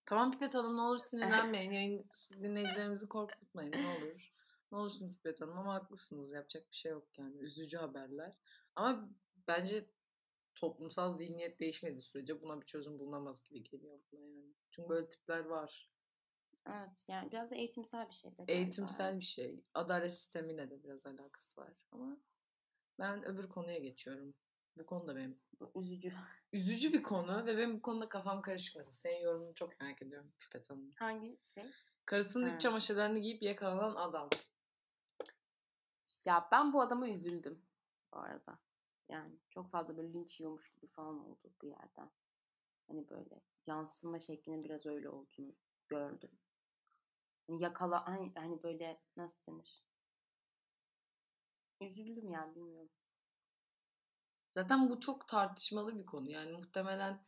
Tamam 0.06 0.32
Pipet 0.32 0.54
Hanım 0.54 0.76
ne 0.76 0.80
olur 0.80 0.98
sinirlenmeyin. 0.98 1.72
Yayın 1.72 2.06
dinleyicilerimizi 2.42 3.08
korkutmayın 3.08 3.72
ne 3.72 3.86
olur. 3.98 4.32
Ne 4.72 4.78
olursunuz 4.78 5.16
Pipet 5.16 5.40
Hanım 5.40 5.58
ama 5.58 5.74
haklısınız. 5.74 6.32
Yapacak 6.32 6.70
bir 6.70 6.76
şey 6.76 6.92
yok 6.92 7.18
yani. 7.18 7.36
Üzücü 7.36 7.76
haberler. 7.76 8.38
Ama 8.76 9.08
bence 9.48 9.90
toplumsal 10.54 11.10
zihniyet 11.10 11.60
değişmediği 11.60 12.02
sürece 12.02 12.42
buna 12.42 12.60
bir 12.60 12.66
çözüm 12.66 12.98
bulunamaz 12.98 13.42
gibi 13.42 13.62
geliyor 13.62 14.00
buna 14.12 14.26
yani. 14.26 14.54
Çünkü 14.70 14.88
böyle 14.88 15.08
tipler 15.08 15.44
var. 15.44 15.90
Evet 16.66 17.06
yani 17.08 17.32
biraz 17.32 17.50
da 17.50 17.56
eğitimsel 17.56 18.08
bir 18.08 18.14
şey. 18.14 18.38
De 18.38 18.44
eğitimsel 18.48 19.18
bir 19.18 19.24
şey. 19.24 19.64
Adalet 19.74 20.14
sistemiyle 20.14 20.70
de 20.70 20.82
biraz 20.82 21.06
alakası 21.06 21.60
var 21.60 21.72
ama 21.92 22.16
ben 22.98 23.24
öbür 23.24 23.48
konuya 23.48 23.78
geçiyorum. 23.78 24.34
Bu 24.76 24.86
konu 24.86 25.06
da 25.06 25.16
benim. 25.16 25.38
Bu 25.60 25.82
üzücü. 25.82 26.12
Üzücü 26.52 26.92
bir 26.92 27.02
konu 27.02 27.46
ve 27.46 27.56
benim 27.56 27.76
bu 27.76 27.82
konuda 27.82 28.08
kafam 28.08 28.42
karışık 28.42 28.76
mesela. 28.76 28.92
Senin 28.92 29.20
yorumunu 29.20 29.54
çok 29.54 29.80
merak 29.80 30.02
ediyorum 30.02 30.32
Pipet 30.38 30.70
Hanım. 30.70 30.90
Hangi 30.98 31.38
şey? 31.42 31.64
Karısının 32.04 32.54
iç 32.54 32.60
çamaşırlarını 32.60 33.18
giyip 33.18 33.42
yakalanan 33.42 33.94
adam. 33.94 34.28
Ya 36.24 36.48
ben 36.52 36.72
bu 36.72 36.80
adama 36.80 37.08
üzüldüm 37.08 37.62
bu 38.12 38.18
arada. 38.18 38.58
Yani 39.08 39.38
çok 39.50 39.70
fazla 39.70 39.96
böyle 39.96 40.12
linç 40.12 40.40
yiyormuş 40.40 40.72
gibi 40.72 40.86
falan 40.86 41.18
oldu 41.26 41.52
bir 41.62 41.68
yerden. 41.68 42.10
Hani 42.86 43.08
böyle 43.10 43.40
yansıma 43.66 44.18
şeklinin 44.18 44.64
biraz 44.64 44.86
öyle 44.86 45.08
olduğunu 45.08 45.54
gördüm. 45.88 46.30
Yakala 47.48 48.06
hani, 48.06 48.32
hani 48.34 48.62
böyle 48.62 49.00
nasıl 49.16 49.52
denir? 49.52 49.82
Üzüldüm 51.80 52.30
yani 52.30 52.54
bilmiyorum. 52.56 52.90
Zaten 54.54 54.90
bu 54.90 55.00
çok 55.00 55.28
tartışmalı 55.28 55.98
bir 55.98 56.06
konu. 56.06 56.30
Yani 56.30 56.52
muhtemelen 56.52 57.24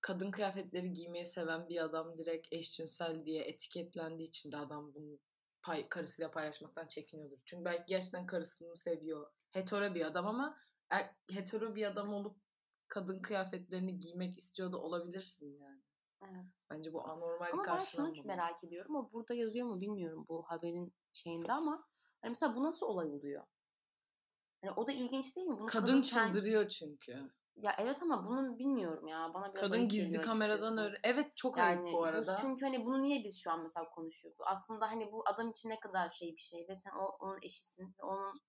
kadın 0.00 0.30
kıyafetleri 0.30 0.92
giymeyi 0.92 1.24
seven 1.24 1.68
bir 1.68 1.84
adam 1.84 2.18
direkt 2.18 2.48
eşcinsel 2.52 3.24
diye 3.24 3.44
etiketlendiği 3.44 4.28
için 4.28 4.52
de 4.52 4.56
adam 4.56 4.94
bunu 4.94 5.18
pay, 5.62 5.88
karısıyla 5.88 6.30
paylaşmaktan 6.30 6.86
çekiniyordur. 6.86 7.38
Çünkü 7.44 7.64
belki 7.64 7.84
gerçekten 7.86 8.26
karısını 8.26 8.76
seviyor. 8.76 9.30
Hetero 9.50 9.94
bir 9.94 10.06
adam 10.06 10.26
ama 10.26 10.58
er, 10.90 11.14
hetero 11.30 11.74
bir 11.74 11.86
adam 11.86 12.14
olup 12.14 12.36
kadın 12.88 13.22
kıyafetlerini 13.22 14.00
giymek 14.00 14.38
istiyor 14.38 14.72
da 14.72 14.78
olabilirsin 14.78 15.58
yani. 15.58 15.80
Evet. 16.22 16.66
Bence 16.70 16.92
bu 16.92 17.10
anormal 17.10 17.52
Ama 17.52 17.64
ben 17.66 17.78
şunu 17.78 18.12
merak 18.24 18.64
ediyorum. 18.64 18.96
O 18.96 19.12
burada 19.12 19.34
yazıyor 19.34 19.66
mu 19.66 19.80
bilmiyorum 19.80 20.26
bu 20.28 20.42
haberin 20.42 20.94
şeyinde 21.12 21.52
ama 21.52 21.84
hani 22.20 22.28
mesela 22.30 22.56
bu 22.56 22.64
nasıl 22.64 22.86
olay 22.86 23.08
oluyor? 23.08 23.46
Yani 24.62 24.74
o 24.76 24.86
da 24.86 24.92
ilginç 24.92 25.36
değil 25.36 25.46
mi? 25.46 25.58
Bunu 25.58 25.66
kadın, 25.66 25.86
kadın 25.86 26.02
çıldırıyor 26.02 26.68
çünkü. 26.68 27.22
Ya 27.56 27.76
evet 27.78 28.02
ama 28.02 28.26
bunu 28.26 28.58
bilmiyorum 28.58 29.08
ya. 29.08 29.34
Bana 29.34 29.54
biraz 29.54 29.70
Kadın 29.70 29.88
gizli 29.88 30.20
kameradan 30.20 30.78
öyle. 30.78 31.00
Evet 31.04 31.36
çok 31.36 31.58
yani, 31.58 31.80
ayıp 31.80 31.92
bu 31.92 32.04
arada. 32.04 32.36
Çünkü 32.36 32.64
hani 32.66 32.84
bunu 32.84 33.02
niye 33.02 33.24
biz 33.24 33.40
şu 33.42 33.50
an 33.52 33.62
mesela 33.62 33.90
konuşuyoruz? 33.90 34.38
Aslında 34.46 34.90
hani 34.90 35.12
bu 35.12 35.22
adam 35.26 35.50
için 35.50 35.68
ne 35.68 35.80
kadar 35.80 36.08
şey 36.08 36.36
bir 36.36 36.40
şey 36.40 36.66
ve 36.68 36.74
sen 36.74 36.90
o, 36.90 37.16
onun 37.20 37.38
eşisin. 37.42 37.94
Onun 38.02 38.40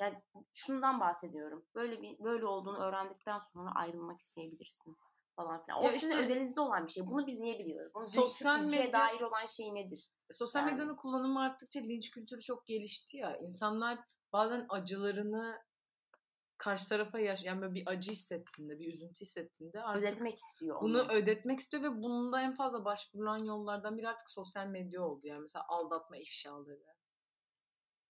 yani 0.00 0.22
şundan 0.52 1.00
bahsediyorum. 1.00 1.66
Böyle 1.74 2.02
bir 2.02 2.18
böyle 2.24 2.46
olduğunu 2.46 2.78
öğrendikten 2.78 3.38
sonra 3.38 3.70
ayrılmak 3.74 4.18
isteyebilirsin 4.18 4.96
falan 5.36 5.62
filan. 5.62 5.84
O 5.84 5.92
sizin 5.92 6.10
işte, 6.10 6.22
özelinizde 6.22 6.60
olan 6.60 6.86
bir 6.86 6.90
şey. 6.90 7.06
Bunu 7.06 7.26
biz 7.26 7.38
niye 7.38 7.58
biliyoruz? 7.58 7.92
Bunun 7.94 8.04
sosyal 8.04 8.64
medya 8.64 8.92
dair 8.92 9.20
olan 9.20 9.46
şey 9.46 9.74
nedir? 9.74 10.10
Sosyal 10.30 10.62
yani. 10.62 10.72
medyanın 10.72 10.96
kullanımı 10.96 11.40
arttıkça 11.40 11.80
linç 11.80 12.10
kültürü 12.10 12.40
çok 12.40 12.66
gelişti 12.66 13.16
ya. 13.16 13.36
İnsanlar 13.38 13.98
bazen 14.32 14.66
acılarını 14.68 15.66
karşı 16.58 16.88
tarafa 16.88 17.18
yaş 17.18 17.44
yani 17.44 17.60
böyle 17.60 17.74
bir 17.74 17.86
acı 17.86 18.12
hissettiğinde, 18.12 18.78
bir 18.78 18.94
üzüntü 18.94 19.20
hissettiğinde 19.20 19.82
artık 19.82 20.02
ödetmek 20.02 20.34
istiyor. 20.34 20.80
Bunu 20.82 21.02
onu. 21.02 21.12
ödetmek 21.12 21.60
istiyor 21.60 21.82
ve 21.82 22.02
bunda 22.02 22.40
en 22.40 22.54
fazla 22.54 22.84
başvurulan 22.84 23.38
yollardan 23.38 23.98
biri 23.98 24.08
artık 24.08 24.30
sosyal 24.30 24.66
medya 24.66 25.02
oldu. 25.02 25.26
Yani 25.26 25.40
mesela 25.40 25.64
aldatma 25.68 26.16
ifşaları. 26.16 26.95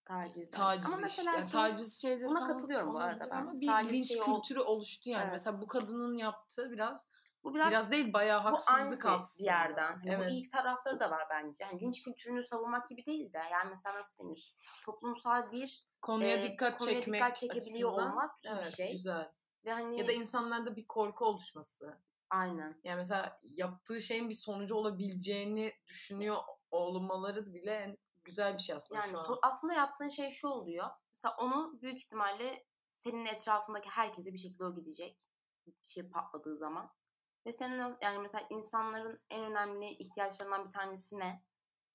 Taciz. 0.07 0.51
Taciz 0.51 0.87
ama 0.87 0.97
mesela 1.03 1.33
yani 1.33 1.43
şey, 1.43 1.51
taciz 1.51 2.03
şeyleri 2.03 2.29
buna 2.29 2.45
katılıyorum 2.45 2.95
bu 2.95 2.99
arada 2.99 3.31
ben. 3.31 3.37
Ama 3.37 3.61
bir 3.61 3.67
taciz 3.67 3.93
linç 3.93 4.09
şey 4.09 4.21
kültürü 4.21 4.61
ol... 4.61 4.67
oluştu 4.67 5.11
yani. 5.11 5.23
Evet. 5.23 5.33
Mesela 5.33 5.63
bu 5.63 5.67
kadının 5.67 6.17
yaptığı 6.17 6.71
biraz 6.71 7.07
bu 7.45 7.55
biraz, 7.55 7.71
biraz 7.71 7.91
değil 7.91 8.13
bayağı 8.13 8.41
haksızlık 8.41 9.05
bu 9.05 9.09
aslında. 9.09 9.45
bir 9.45 9.53
yerden. 9.53 9.93
Hani 9.93 10.11
evet. 10.11 10.27
Bu 10.27 10.31
ilk 10.31 10.53
tarafları 10.53 11.01
da 11.01 11.11
var 11.11 11.23
bence. 11.31 11.65
Yani 11.65 11.81
linç 11.81 12.03
kültürünü 12.03 12.43
savunmak 12.43 12.89
gibi 12.89 13.07
değil 13.07 13.33
de 13.33 13.39
yani 13.53 13.71
mesela 13.71 13.97
nasıl 13.97 14.25
denir? 14.25 14.55
Toplumsal 14.85 15.53
bir 15.53 15.87
konuya 16.03 16.37
e, 16.37 16.43
dikkat 16.43 16.79
konuya 16.79 16.95
çekmek 16.95 17.21
dikkat 17.21 17.37
çekebiliyor 17.37 17.91
açısından, 17.93 18.13
olmak 18.13 18.31
iyi 18.45 18.49
evet, 18.49 18.67
bir 18.67 18.71
şey. 18.71 18.93
Güzel. 18.93 19.33
Ve 19.65 19.73
hani 19.73 19.99
ya 19.99 20.07
da 20.07 20.13
insanlarda 20.13 20.77
bir 20.77 20.87
korku 20.87 21.25
oluşması. 21.25 22.01
Aynen. 22.31 22.81
Yani 22.85 22.97
mesela 22.97 23.41
yaptığı 23.43 24.01
şeyin 24.01 24.29
bir 24.29 24.35
sonucu 24.35 24.75
olabileceğini 24.75 25.73
düşünüyor 25.87 26.37
olmaları 26.71 27.47
bile 27.47 27.75
en 27.75 27.97
güzel 28.27 28.55
bir 28.55 28.59
şey 28.59 28.77
aslında 28.77 29.01
yani 29.01 29.11
şu 29.11 29.19
an. 29.19 29.25
So- 29.25 29.39
aslında 29.43 29.75
yaptığın 29.75 30.09
şey 30.09 30.31
şu 30.31 30.49
oluyor. 30.49 30.91
Mesela 31.11 31.37
onu 31.39 31.81
büyük 31.83 31.99
ihtimalle 31.99 32.67
senin 32.87 33.27
etrafındaki 33.27 33.89
herkese 33.89 34.33
bir 34.33 34.39
şekilde 34.39 34.65
o 34.65 34.75
gidecek. 34.75 35.21
Bir 35.67 35.75
şey 35.83 36.09
patladığı 36.11 36.57
zaman. 36.57 36.91
Ve 37.47 37.53
senin 37.53 37.97
yani 38.01 38.19
mesela 38.19 38.47
insanların 38.51 39.21
en 39.31 39.45
önemli 39.45 39.89
ihtiyaçlarından 39.89 40.67
bir 40.67 40.71
tanesi 40.71 41.19
ne? 41.19 41.45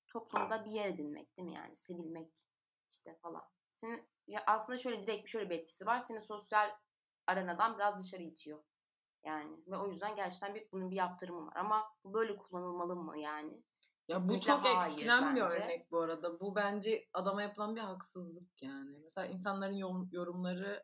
Toplumda 0.07 0.65
bir 0.65 0.71
yer 0.71 0.89
edinmek 0.89 1.37
değil 1.37 1.47
mi 1.47 1.55
yani? 1.55 1.75
Sevilmek 1.75 2.47
işte 2.87 3.15
falan. 3.15 3.49
Senin 3.67 4.09
ya 4.27 4.43
aslında 4.47 4.77
şöyle 4.77 5.01
direkt 5.01 5.29
şöyle 5.29 5.49
bir 5.49 5.59
etkisi 5.59 5.85
var. 5.85 5.99
Seni 5.99 6.21
sosyal 6.21 6.71
arenadan 7.27 7.77
biraz 7.77 7.99
dışarı 7.99 8.23
itiyor. 8.23 8.63
Yani 9.23 9.57
ve 9.67 9.77
o 9.77 9.87
yüzden 9.87 10.15
gerçekten 10.15 10.55
bir 10.55 10.71
bunun 10.71 10.91
bir 10.91 10.95
yaptırımı 10.95 11.47
var. 11.47 11.53
Ama 11.55 11.95
bu 12.03 12.13
böyle 12.13 12.37
kullanılmalı 12.37 12.95
mı 12.95 13.19
yani? 13.19 13.63
Ya 14.11 14.19
bu 14.27 14.39
çok 14.39 14.65
ekstrem 14.65 15.35
bir 15.35 15.41
örnek 15.41 15.91
bu 15.91 15.99
arada. 15.99 16.39
Bu 16.39 16.55
bence 16.55 17.07
adama 17.13 17.41
yapılan 17.41 17.75
bir 17.75 17.81
haksızlık 17.81 18.63
yani. 18.63 18.97
Mesela 19.03 19.27
insanların 19.27 20.07
yorumları 20.11 20.83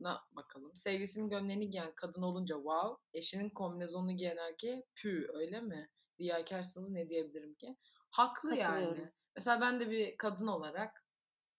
na 0.00 0.22
bakalım. 0.32 0.76
Sevgisinin 0.76 1.28
gömleğini 1.28 1.70
giyen 1.70 1.92
kadın 1.96 2.22
olunca 2.22 2.54
wow. 2.54 3.18
Eşinin 3.18 3.50
kombinezonunu 3.50 4.16
giyen 4.16 4.36
erkeğe 4.36 4.86
pü 4.94 5.28
öyle 5.34 5.60
mi? 5.60 5.90
Riyakarsınız 6.20 6.90
ne 6.90 7.08
diyebilirim 7.08 7.54
ki? 7.54 7.76
Haklı 8.10 8.56
yani. 8.56 9.12
Mesela 9.36 9.60
ben 9.60 9.80
de 9.80 9.90
bir 9.90 10.16
kadın 10.16 10.46
olarak 10.46 11.04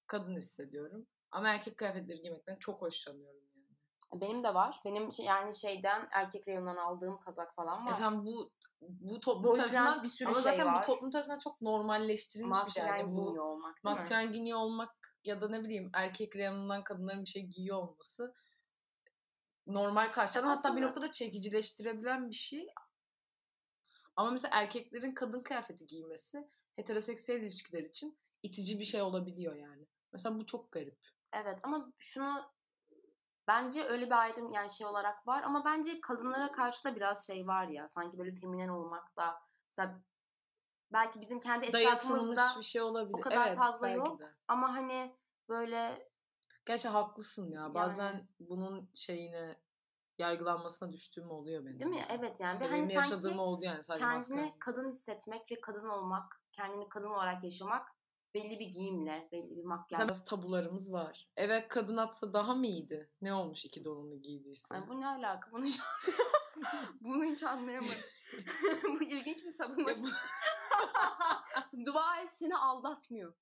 kadın 0.07 0.35
hissediyorum. 0.35 1.07
Ama 1.31 1.49
erkek 1.49 1.77
kıyafetleri 1.77 2.21
giymekten 2.21 2.55
çok 2.55 2.81
hoşlanıyorum 2.81 3.43
yani. 3.55 4.21
Benim 4.21 4.43
de 4.43 4.53
var. 4.53 4.81
Benim 4.85 5.09
yani 5.19 5.53
şeyden 5.53 6.07
erkek 6.11 6.47
reyonundan 6.47 6.75
aldığım 6.75 7.19
kazak 7.19 7.55
falan 7.55 7.85
var. 7.85 7.91
E 7.91 7.95
tamam 7.95 8.25
bu 8.25 8.51
bu 8.81 9.19
toplum 9.19 9.55
tarafından 9.55 10.03
bir 10.03 10.07
sürü 10.07 10.27
ama 10.27 10.35
şey 10.35 10.43
zaten 10.43 10.67
var. 10.67 10.83
bu 10.83 10.85
toplum 10.85 11.11
tarafından 11.11 11.39
çok 11.39 11.61
normalleştirilmiş 11.61 12.59
bir 12.65 12.71
şey. 12.71 12.83
Yani 12.83 13.11
bu 13.11 13.41
olmak, 13.41 13.83
maskeren 13.83 14.31
giyiniyor 14.31 14.59
olmak 14.59 15.17
ya 15.23 15.41
da 15.41 15.49
ne 15.49 15.63
bileyim 15.63 15.89
erkek 15.93 16.35
reyonundan 16.35 16.83
kadınların 16.83 17.21
bir 17.21 17.29
şey 17.29 17.43
giyiyor 17.43 17.77
olması 17.77 18.33
normal 19.67 20.11
karşılanan 20.11 20.55
hatta 20.55 20.75
bir 20.75 20.81
noktada 20.81 21.11
çekicileştirebilen 21.11 22.29
bir 22.29 22.35
şey. 22.35 22.67
Ama 24.15 24.31
mesela 24.31 24.59
erkeklerin 24.59 25.13
kadın 25.13 25.43
kıyafeti 25.43 25.87
giymesi 25.87 26.49
heteroseksüel 26.75 27.41
ilişkiler 27.41 27.83
için 27.83 28.17
itici 28.43 28.79
bir 28.79 28.85
şey 28.85 29.01
olabiliyor 29.01 29.55
yani. 29.55 29.87
Mesela 30.13 30.39
bu 30.39 30.45
çok 30.45 30.71
garip. 30.71 30.99
Evet 31.33 31.59
ama 31.63 31.93
şunu 31.99 32.51
bence 33.51 33.83
öyle 33.85 34.05
bir 34.05 34.21
ayrım 34.21 34.47
yani 34.47 34.69
şey 34.69 34.87
olarak 34.87 35.27
var 35.27 35.43
ama 35.43 35.65
bence 35.65 36.01
kadınlara 36.01 36.51
karşı 36.51 36.83
da 36.83 36.95
biraz 36.95 37.27
şey 37.27 37.47
var 37.47 37.67
ya 37.67 37.87
sanki 37.87 38.17
böyle 38.17 38.31
feminen 38.31 38.67
olmak 38.67 39.17
da 39.17 39.41
mesela 39.69 40.01
belki 40.93 41.21
bizim 41.21 41.39
kendi 41.39 41.65
etrafımızda 41.65 42.41
bir 42.57 42.63
şey 42.63 42.81
olabilir. 42.81 43.17
o 43.17 43.21
kadar 43.21 43.47
evet, 43.47 43.57
fazla 43.57 43.89
yok 43.89 44.19
de. 44.19 44.33
ama 44.47 44.73
hani 44.73 45.15
böyle 45.49 46.11
Gerçi 46.65 46.87
haklısın 46.87 47.51
ya. 47.51 47.73
Bazen 47.73 48.13
yani. 48.13 48.27
bunun 48.39 48.89
şeyine 48.93 49.61
yargılanmasına 50.17 50.93
düştüğüm 50.93 51.31
oluyor 51.31 51.65
benim. 51.65 51.79
Değil 51.79 51.91
mi? 51.91 52.05
Evet 52.09 52.39
yani. 52.39 52.59
Ve 52.59 52.67
hani 52.67 52.93
yaşadığım 52.93 53.39
oldu 53.39 53.65
yani. 53.65 53.83
Sadece 53.83 54.05
kendini 54.05 54.41
maskara. 54.41 54.59
kadın 54.59 54.87
hissetmek 54.89 55.51
ve 55.51 55.61
kadın 55.61 55.85
olmak, 55.89 56.41
kendini 56.51 56.89
kadın 56.89 57.09
olarak 57.09 57.43
yaşamak 57.43 57.87
belli 58.33 58.59
bir 58.59 58.67
giyimle, 58.67 59.29
belli 59.31 59.57
bir 59.57 59.63
makyaj. 59.63 60.07
Mesela 60.07 60.25
tabularımız 60.25 60.93
var. 60.93 61.27
Eve 61.35 61.67
kadın 61.67 61.97
atsa 61.97 62.33
daha 62.33 62.55
mı 62.55 62.67
iyiydi? 62.67 63.09
Ne 63.21 63.33
olmuş 63.33 63.65
iki 63.65 63.85
donunu 63.85 64.21
giydiyse? 64.21 64.75
Ay 64.75 64.87
bu 64.87 65.01
ne 65.01 65.07
alaka? 65.07 65.51
Bunu 65.51 65.65
hiç, 65.65 65.79
Bunu 67.01 67.23
hiç 67.23 67.43
anlayamadım. 67.43 68.01
bu 68.83 69.03
ilginç 69.03 69.43
bir 69.43 69.51
savunma. 69.51 69.91
Dua 71.85 72.21
et 72.21 72.31
seni 72.31 72.57
aldatmıyor. 72.57 73.33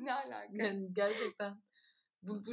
ne 0.00 0.14
alaka? 0.14 0.48
Yani 0.52 0.94
gerçekten 0.94 1.62
bu, 2.22 2.46
bu, 2.46 2.52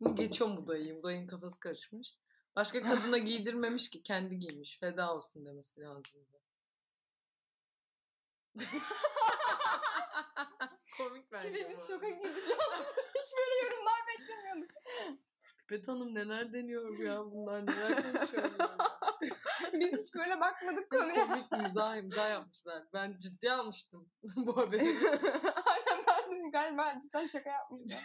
bu 0.00 0.14
geçiyor 0.16 0.50
mu 0.50 0.66
dayıyım? 0.66 1.02
Dayının 1.02 1.26
kafası 1.26 1.60
karışmış. 1.60 2.16
Başka 2.56 2.82
kadına 2.82 3.18
giydirmemiş 3.18 3.90
ki 3.90 4.02
kendi 4.02 4.38
giymiş. 4.38 4.78
Feda 4.80 5.14
olsun 5.14 5.46
demesi 5.46 5.80
lazımdı. 5.80 6.38
Komik 10.96 11.32
bence 11.32 11.48
Gibi 11.48 11.68
biz 11.70 11.88
şoka 11.88 12.08
girdik 12.08 12.44
Hiç 13.14 13.32
böyle 13.38 13.64
yorumlar 13.64 14.00
beklemiyorduk. 14.08 14.70
Pipet 15.58 15.88
Hanım 15.88 16.14
neler 16.14 16.52
deniyor 16.52 16.98
ya 16.98 17.24
bunlar 17.24 17.66
neler 17.66 18.02
konuşuyor 18.02 18.50
Biz 19.72 20.00
hiç 20.00 20.14
böyle 20.14 20.40
bakmadık 20.40 20.90
konuya. 20.90 21.26
Komik 21.26 21.52
mizah 21.52 21.96
imza 21.96 22.28
yapmışlar. 22.28 22.84
Ben 22.94 23.18
ciddi 23.18 23.52
almıştım 23.52 24.12
bu 24.36 24.56
haberi. 24.56 24.82
Aynen 25.66 26.04
ben 26.06 26.44
de 26.44 26.48
galiba 26.52 27.00
cidden 27.00 27.26
şaka 27.26 27.50
yapmışlar. 27.50 28.04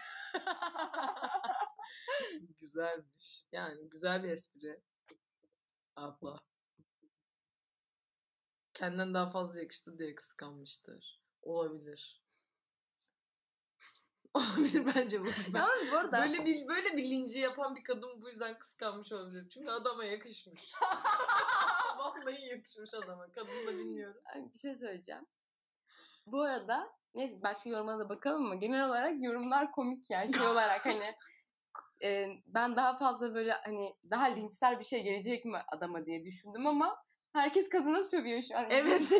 Güzelmiş. 2.62 3.46
Yani 3.51 3.89
güzel 3.89 4.24
bir 4.24 4.29
espri. 4.29 4.82
Abla. 5.96 6.39
Kendinden 8.74 9.13
daha 9.13 9.29
fazla 9.29 9.60
yakıştı 9.60 9.98
diye 9.98 10.15
kıskanmıştır. 10.15 11.22
Olabilir. 11.43 12.23
Olabilir 14.33 14.95
bence 14.95 15.21
bu. 15.21 15.25
Ben, 15.53 15.59
Yalnız 15.59 15.91
bu 15.91 15.97
arada... 15.97 16.19
Böyle 16.21 16.45
bir, 16.45 16.67
böyle 16.67 16.97
bir 16.97 17.03
linci 17.03 17.39
yapan 17.39 17.75
bir 17.75 17.83
kadın 17.83 18.21
bu 18.21 18.27
yüzden 18.29 18.59
kıskanmış 18.59 19.12
olabilir. 19.12 19.50
Çünkü 19.50 19.69
adama 19.69 20.05
yakışmış. 20.05 20.73
Vallahi 21.97 22.45
yakışmış 22.45 22.93
adama. 22.93 23.31
Kadın 23.31 23.67
da 23.67 23.71
bilmiyoruz. 23.71 24.23
Bir 24.53 24.59
şey 24.59 24.75
söyleyeceğim. 24.75 25.25
Bu 26.25 26.41
arada 26.41 26.89
neyse 27.15 27.41
başka 27.41 27.69
yorumlara 27.69 28.00
da 28.00 28.09
bakalım 28.09 28.43
mı? 28.43 28.59
Genel 28.59 28.89
olarak 28.89 29.23
yorumlar 29.23 29.71
komik 29.71 30.09
yani 30.09 30.33
şey 30.33 30.47
olarak 30.47 30.85
hani 30.85 31.15
e, 32.03 32.27
ben 32.47 32.75
daha 32.75 32.97
fazla 32.97 33.35
böyle 33.35 33.51
hani 33.51 33.95
daha 34.12 34.25
linçsel 34.25 34.79
bir 34.79 34.85
şey 34.85 35.03
gelecek 35.03 35.45
mi 35.45 35.57
adama 35.67 36.05
diye 36.05 36.25
düşündüm 36.25 36.67
ama 36.67 37.03
herkes 37.33 37.69
kadına 37.69 38.03
sövüyor 38.03 38.41
şu 38.41 38.57
an. 38.57 38.67
Evet. 38.69 39.13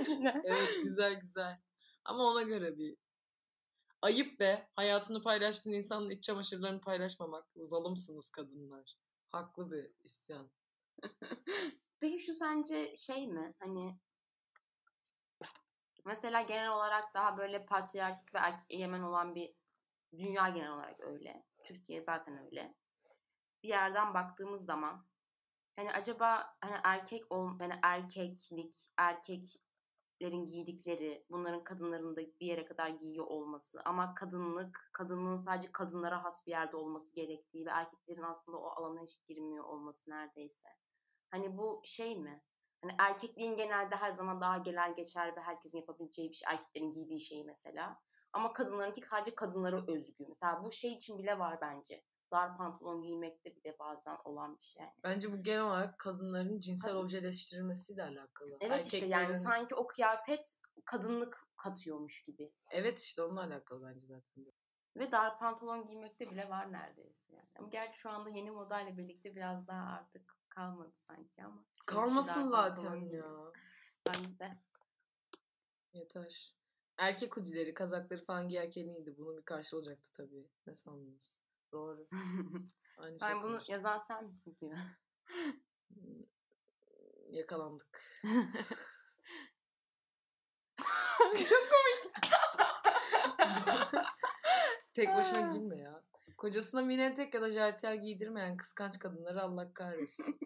evet 0.46 0.80
güzel 0.84 1.14
güzel. 1.14 1.60
Ama 2.06 2.24
ona 2.24 2.42
göre 2.42 2.78
bir 2.78 2.98
ayıp 4.02 4.40
be. 4.40 4.70
Hayatını 4.76 5.24
paylaştığın 5.24 5.72
insanla 5.72 6.14
iç 6.14 6.24
çamaşırlarını 6.24 6.82
paylaşmamak. 6.82 7.48
Zalımsınız 7.56 8.30
kadınlar. 8.30 8.96
Haklı 9.28 9.72
bir 9.72 9.92
isyan. 10.04 10.52
Peki 12.00 12.20
şu 12.20 12.34
sence 12.34 12.96
şey 12.96 13.28
mi? 13.28 13.54
Hani 13.60 14.00
mesela 16.06 16.42
genel 16.42 16.70
olarak 16.70 17.14
daha 17.14 17.38
böyle 17.38 17.66
patriarkik 17.66 18.34
ve 18.34 18.38
erkek 18.38 18.66
egemen 18.70 19.02
olan 19.02 19.36
bir 19.36 19.56
dünya 20.18 20.50
genel 20.50 20.72
olarak 20.72 21.00
öyle. 21.00 21.46
Türkiye 21.64 22.02
zaten 22.02 22.46
öyle. 22.46 22.76
Bir 23.64 23.70
yerden 23.70 24.14
baktığımız 24.14 24.66
zaman 24.66 25.06
hani 25.76 25.92
acaba 25.92 26.58
hani 26.62 26.76
erkek 26.84 27.32
ol 27.32 27.60
yani 27.60 27.74
erkeklik, 28.98 29.62
erkeklerin 30.24 30.46
giydikleri, 30.46 31.26
bunların 31.30 31.64
kadınların 31.64 32.16
da 32.16 32.22
bir 32.22 32.46
yere 32.46 32.66
kadar 32.66 32.90
giyiyor 32.90 33.26
olması 33.26 33.82
ama 33.86 34.16
kadınlık, 34.16 34.90
kadınlığın 34.94 35.36
sadece 35.36 35.72
kadınlara 35.72 36.24
has 36.24 36.48
bir 36.48 36.52
yerde 36.52 36.78
olması 36.78 37.16
gerektiği 37.16 37.66
ve 37.66 37.70
erkeklerin 37.70 38.22
aslında 38.22 38.58
o 38.58 38.68
alana 38.68 39.02
hiç 39.02 39.26
girmiyor 39.28 39.64
olması 39.64 40.12
neredeyse. 40.12 40.68
Hani 41.32 41.58
bu 41.58 41.82
şey 41.86 42.20
mi? 42.20 42.44
Hani 42.82 42.96
erkekliğin 43.00 43.56
genelde 43.56 43.96
her 43.96 44.12
zaman 44.12 44.42
daha 44.42 44.58
genel 44.58 44.96
geçer 44.96 45.36
ve 45.36 45.42
herkesin 45.42 45.78
yapabileceği 45.78 46.30
bir 46.30 46.36
şey. 46.36 46.54
Erkeklerin 46.54 46.92
giydiği 46.92 47.20
şey 47.20 47.44
mesela. 47.44 48.00
Ama 48.34 48.54
kadınlarınki 48.54 49.02
sadece 49.02 49.36
kadınlara 49.36 49.84
özgü. 49.88 50.26
Mesela 50.28 50.64
bu 50.66 50.72
şey 50.72 50.94
için 50.94 51.20
bile 51.20 51.40
var 51.40 51.58
bence. 51.62 52.04
Dar 52.34 52.58
pantolon 52.58 53.02
giymekte 53.02 53.56
bile 53.56 53.76
bazen 53.80 54.18
olan 54.24 54.58
bir 54.58 54.64
şey 54.64 54.82
yani. 54.84 54.94
Bence 55.04 55.32
bu 55.32 55.44
genel 55.44 55.62
olarak 55.62 56.00
kadınların 56.00 56.60
cinsel 56.60 56.92
Tabii. 56.92 57.00
objeleştirilmesiyle 57.00 58.04
alakalı. 58.04 58.58
Evet 58.60 58.72
Erkeklerin... 58.72 59.04
işte 59.04 59.06
yani 59.06 59.36
sanki 59.36 59.76
o 59.76 59.88
kıyafet 59.88 60.62
kadınlık 60.86 61.48
katıyormuş 61.58 62.24
gibi. 62.24 62.54
Evet 62.72 63.00
işte 63.00 63.24
onunla 63.24 63.42
alakalı 63.42 63.88
bence 63.88 64.00
zaten. 64.00 64.46
Ve 64.98 65.12
dar 65.12 65.40
pantolon 65.40 65.88
giymekte 65.88 66.32
bile 66.32 66.50
var 66.50 66.72
neredeyse 66.72 67.34
yani. 67.36 67.50
Ama 67.60 67.70
gerçi 67.70 68.00
şu 68.00 68.10
anda 68.10 68.30
yeni 68.30 68.52
modayla 68.52 68.98
birlikte 68.98 69.36
biraz 69.36 69.68
daha 69.68 69.90
artık 69.90 70.38
kalmadı 70.50 70.94
sanki 70.98 71.44
ama. 71.44 71.66
Kalmasın 71.86 72.44
zaten 72.44 72.96
ya. 72.96 73.52
Ben 74.08 74.40
de. 74.40 74.58
Yeter. 75.94 76.56
Erkek 76.98 77.38
hudileri, 77.38 77.74
kazakları 77.74 78.26
falan 78.26 78.50
giyerken 78.50 78.88
iyiydi. 78.88 79.18
Bunun 79.18 79.38
bir 79.38 79.44
karşı 79.44 79.78
olacaktı 79.78 80.10
tabii. 80.18 80.50
Ne 80.68 80.76
sandınız? 80.76 81.43
Doğru. 81.74 82.08
Aynı 82.98 83.18
ben 83.22 83.28
şey 83.28 83.36
bunu 83.36 83.42
konuştum. 83.42 83.74
yazan 83.74 83.98
sen 83.98 84.26
misin 84.26 84.58
diyor. 84.62 84.78
Yakalandık. 87.30 88.02
Çok 91.50 91.70
komik. 91.72 92.14
Tek 94.94 95.10
başına 95.10 95.54
gülme 95.54 95.78
ya. 95.78 96.04
Kocasına 96.38 96.82
mini 96.82 97.14
tek 97.14 97.34
ya 97.34 97.42
da 97.42 97.52
jartiyer 97.52 97.94
giydirmeyen 97.94 98.58
kıskanç 98.58 99.00
kadınları 99.00 99.42
Allah 99.42 99.74
kahretsin. 99.74 100.40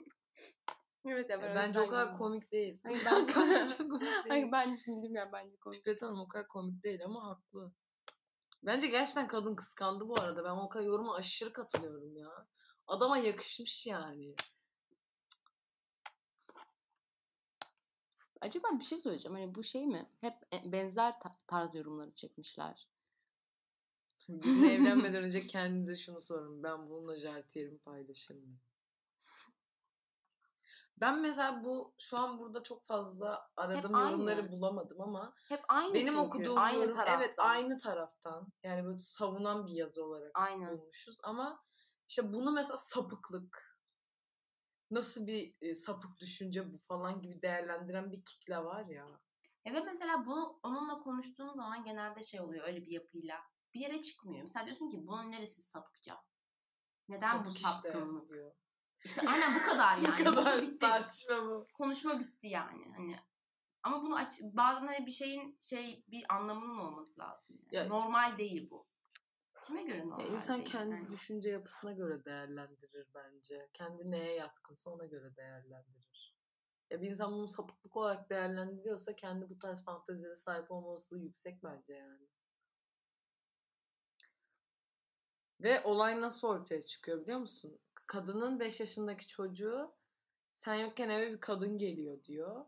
Evet 1.05 1.29
ya 1.29 1.41
ben 1.41 1.55
Bence 1.55 1.79
o 1.79 1.89
kadar 1.89 2.17
komik 2.17 2.51
değil. 2.51 2.79
Hayır 2.83 3.01
ben 3.05 3.67
çok 3.67 3.89
komik 3.89 4.01
değil. 4.01 4.25
Hayır 4.27 4.51
ben 4.51 4.77
bildim 4.77 5.15
ya 5.15 5.31
bence 5.33 5.57
komik. 5.57 5.77
Pipet 5.77 6.01
Hanım 6.01 6.19
o 6.19 6.27
kadar 6.27 6.47
komik 6.47 6.83
değil 6.83 7.05
ama 7.05 7.27
haklı. 7.27 7.73
Bence 8.63 8.87
gerçekten 8.87 9.27
kadın 9.27 9.55
kıskandı 9.55 10.09
bu 10.09 10.19
arada. 10.19 10.43
Ben 10.43 10.49
o 10.49 10.69
kadar 10.69 10.85
yoruma 10.85 11.15
aşırı 11.15 11.53
katılıyorum 11.53 12.17
ya. 12.17 12.47
Adama 12.87 13.17
yakışmış 13.17 13.87
yani. 13.87 14.35
Acaba 18.41 18.67
bir 18.79 18.83
şey 18.83 18.97
söyleyeceğim. 18.97 19.35
Hani 19.35 19.55
bu 19.55 19.63
şey 19.63 19.87
mi? 19.87 20.09
Hep 20.21 20.33
e, 20.53 20.71
benzer 20.71 21.13
tarz 21.47 21.75
yorumları 21.75 22.11
çekmişler. 22.11 22.87
Birine 24.29 24.73
evlenmeden 24.73 25.23
önce 25.23 25.47
kendinize 25.47 25.95
şunu 25.95 26.19
sorun. 26.19 26.63
Ben 26.63 26.89
bununla 26.89 27.15
jartiyerimi 27.15 27.77
paylaşır 27.77 28.35
mıyım? 28.35 28.59
Ben 31.01 31.21
mesela 31.21 31.63
bu 31.63 31.93
şu 31.97 32.17
an 32.19 32.39
burada 32.39 32.63
çok 32.63 32.85
fazla 32.85 33.49
aradığım 33.55 33.93
Hep 33.93 34.01
yorumları 34.01 34.39
aynı. 34.41 34.51
bulamadım 34.51 35.01
ama 35.01 35.33
Hep 35.49 35.63
aynı 35.67 35.93
benim 35.93 36.07
çünkü. 36.07 36.19
okuduğum 36.19 36.57
aynı 36.57 36.77
yorum 36.79 36.95
taraftan. 36.95 37.21
evet 37.21 37.33
aynı 37.37 37.77
taraftan. 37.77 38.47
Yani 38.63 38.85
böyle 38.85 38.99
savunan 38.99 39.65
bir 39.65 39.71
yazı 39.71 40.05
olarak 40.05 40.31
Aynen. 40.33 40.77
bulmuşuz 40.77 41.17
ama 41.23 41.63
işte 42.09 42.33
bunu 42.33 42.51
mesela 42.51 42.77
sapıklık 42.77 43.77
nasıl 44.91 45.27
bir 45.27 45.55
e, 45.61 45.75
sapık 45.75 46.19
düşünce 46.19 46.73
bu 46.73 46.77
falan 46.77 47.21
gibi 47.21 47.41
değerlendiren 47.41 48.11
bir 48.11 48.25
kitle 48.25 48.57
var 48.57 48.85
ya. 48.85 49.21
Evet 49.65 49.83
mesela 49.85 50.25
bunu 50.25 50.59
onunla 50.63 50.99
konuştuğun 50.99 51.53
zaman 51.53 51.83
genelde 51.83 52.23
şey 52.23 52.41
oluyor 52.41 52.67
öyle 52.67 52.85
bir 52.85 52.91
yapıyla. 52.91 53.37
Bir 53.73 53.79
yere 53.79 54.01
çıkmıyor. 54.01 54.41
Mesela 54.41 54.65
diyorsun 54.65 54.89
ki 54.89 55.07
bunun 55.07 55.31
neresi 55.31 55.61
sapıkça? 55.61 56.23
Neden 57.09 57.31
Sapık 57.31 57.45
bu 57.45 57.51
sapkınlık? 57.51 58.23
Işte, 58.23 58.33
diyor. 58.33 58.51
İşte 59.03 59.21
aynen 59.27 59.55
bu 59.55 59.69
kadar 59.71 59.97
yani. 60.07 60.25
bu 60.25 60.33
kadar 60.35 60.61
bitti. 60.61 60.79
Tartışma 60.79 61.45
bu. 61.45 61.67
Konuşma 61.73 62.19
bitti 62.19 62.47
yani. 62.47 62.93
Hani 62.97 63.19
ama 63.83 64.01
bunu 64.01 64.15
aç 64.15 64.41
bazen 64.43 64.87
hani 64.87 65.05
bir 65.05 65.11
şeyin 65.11 65.57
şey 65.59 66.03
bir 66.07 66.25
anlamının 66.29 66.77
olması 66.79 67.19
lazım. 67.19 67.57
Yani. 67.71 67.83
Ya, 67.83 67.89
normal 67.89 68.37
değil 68.37 68.69
bu. 68.71 68.87
Kime 69.65 69.83
göre 69.83 69.99
normal 70.07 70.19
ya 70.19 70.27
İnsan 70.27 70.57
değil? 70.57 70.69
kendi 70.69 70.91
yani. 71.01 71.09
düşünce 71.09 71.49
yapısına 71.49 71.91
göre 71.91 72.25
değerlendirir 72.25 73.07
bence. 73.15 73.69
Kendi 73.73 74.11
neye 74.11 74.33
yatkınsa 74.33 74.91
ona 74.91 75.05
göre 75.05 75.35
değerlendirir. 75.35 76.37
Ya 76.89 77.01
bir 77.01 77.09
insan 77.09 77.31
bunu 77.31 77.47
sapıklık 77.47 77.97
olarak 77.97 78.29
değerlendiriyorsa 78.29 79.15
kendi 79.15 79.49
bu 79.49 79.59
tarz 79.59 79.85
fantezilere 79.85 80.35
sahip 80.35 80.71
olma 80.71 80.87
olasılığı 80.87 81.19
yüksek 81.19 81.63
bence 81.63 81.93
yani. 81.93 82.27
Ve 85.59 85.83
olay 85.83 86.21
nasıl 86.21 86.47
ortaya 86.47 86.81
çıkıyor 86.81 87.21
biliyor 87.21 87.39
musun? 87.39 87.79
Kadının 88.07 88.59
5 88.59 88.79
yaşındaki 88.79 89.27
çocuğu 89.27 89.95
sen 90.53 90.75
yokken 90.75 91.09
eve 91.09 91.31
bir 91.31 91.39
kadın 91.39 91.77
geliyor 91.77 92.23
diyor. 92.23 92.65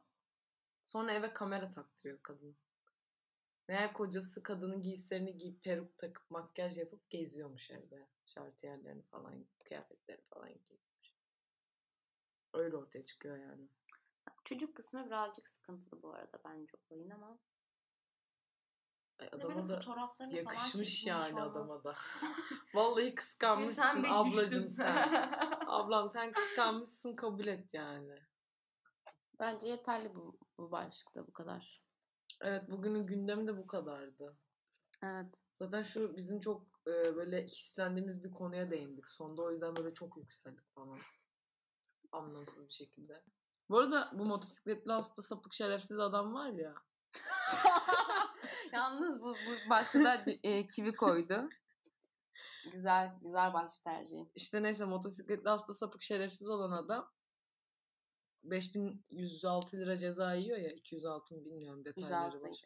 Sonra 0.83 1.13
eve 1.13 1.33
kamera 1.33 1.69
taktırıyor 1.69 2.19
kadın. 2.23 2.57
Meğer 3.67 3.93
kocası 3.93 4.43
kadının 4.43 4.81
giysilerini 4.81 5.37
giyip 5.37 5.63
peruk 5.63 5.97
takıp 5.97 6.31
makyaj 6.31 6.77
yapıp 6.77 7.09
geziyormuş 7.09 7.71
evde. 7.71 8.07
Şartiyerlerini 8.25 9.01
falan, 9.01 9.45
kıyafetlerini 9.63 10.23
falan 10.29 10.49
giymiş. 10.49 11.15
Öyle 12.53 12.77
ortaya 12.77 13.05
çıkıyor 13.05 13.37
yani. 13.37 13.67
Çocuk 14.43 14.75
kısmı 14.75 15.05
birazcık 15.05 15.47
sıkıntılı 15.47 16.01
bu 16.01 16.13
arada 16.13 16.39
bence 16.45 16.71
olayın 16.89 17.09
ama 17.09 17.39
adama 19.31 19.67
da 19.67 19.81
yakışmış 20.31 21.05
yani 21.05 21.41
adama 21.41 21.83
da. 21.83 21.95
Vallahi 22.73 23.15
kıskanmışsın 23.15 23.81
sen 23.81 24.03
ablacım 24.03 24.67
sen. 24.67 25.29
Ablam 25.67 26.09
sen 26.09 26.31
kıskanmışsın 26.31 27.15
kabul 27.15 27.47
et 27.47 27.73
yani. 27.73 28.19
Bence 29.39 29.67
yeterli 29.67 30.15
bu, 30.15 30.39
bu 30.57 30.71
başlıkta 30.71 31.27
bu 31.27 31.33
kadar. 31.33 31.83
Evet 32.41 32.71
bugünün 32.71 33.05
gündemi 33.05 33.47
de 33.47 33.57
bu 33.57 33.67
kadardı. 33.67 34.37
Evet. 35.03 35.41
Zaten 35.53 35.81
şu 35.81 36.17
bizim 36.17 36.39
çok 36.39 36.67
e, 36.87 37.15
böyle 37.15 37.43
hislendiğimiz 37.43 38.23
bir 38.23 38.31
konuya 38.31 38.71
değindik 38.71 39.09
sonda. 39.09 39.41
O 39.41 39.51
yüzden 39.51 39.75
böyle 39.75 39.93
çok 39.93 40.17
yükseldik 40.17 40.73
falan. 40.75 40.97
Anlamsız 42.11 42.67
bir 42.67 42.73
şekilde. 42.73 43.23
Bu 43.69 43.77
arada 43.79 44.11
bu 44.13 44.25
motosikletli 44.25 44.91
hasta 44.91 45.21
sapık 45.21 45.53
şerefsiz 45.53 45.99
adam 45.99 46.33
var 46.33 46.49
ya. 46.49 46.75
Yalnız 48.73 49.21
bu, 49.21 49.25
bu 49.25 49.69
başta 49.69 50.25
e, 50.43 50.67
kivi 50.67 50.95
koydu. 50.95 51.49
Güzel, 52.71 53.11
güzel 53.21 53.53
başlık 53.53 53.83
tercihi. 53.83 54.31
İşte 54.35 54.63
neyse 54.63 54.85
motosikletli 54.85 55.49
hasta 55.49 55.73
sapık 55.73 56.01
şerefsiz 56.01 56.49
olan 56.49 56.71
adam 56.71 57.11
5106 58.43 59.77
lira 59.77 59.97
ceza 59.97 60.33
yiyor 60.33 60.57
ya 60.57 60.71
206 60.71 61.35
mı 61.35 61.45
bilmiyorum 61.45 61.85
detayları 61.85 62.41
var. 62.41 62.61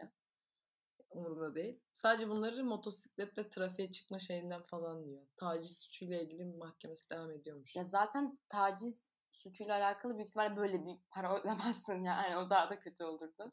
Umurumda 1.09 1.55
değil. 1.55 1.79
Sadece 1.91 2.29
bunları 2.29 2.63
motosiklet 2.63 3.37
ve 3.37 3.49
trafiğe 3.49 3.91
çıkma 3.91 4.19
şeyinden 4.19 4.61
falan 4.63 5.05
diyor. 5.05 5.27
Taciz 5.35 5.77
suçuyla 5.81 6.21
ilgili 6.21 6.45
mahkemesi 6.45 7.09
devam 7.09 7.31
ediyormuş. 7.31 7.75
Ya 7.75 7.83
zaten 7.83 8.39
taciz 8.49 9.13
suçuyla 9.31 9.75
alakalı 9.75 10.15
büyük 10.15 10.29
ihtimalle 10.29 10.55
böyle 10.55 10.85
bir 10.85 10.97
para 11.11 11.35
ödemezsin 11.39 12.03
yani. 12.03 12.37
O 12.37 12.49
daha 12.49 12.69
da 12.69 12.79
kötü 12.79 13.03
olurdu. 13.03 13.51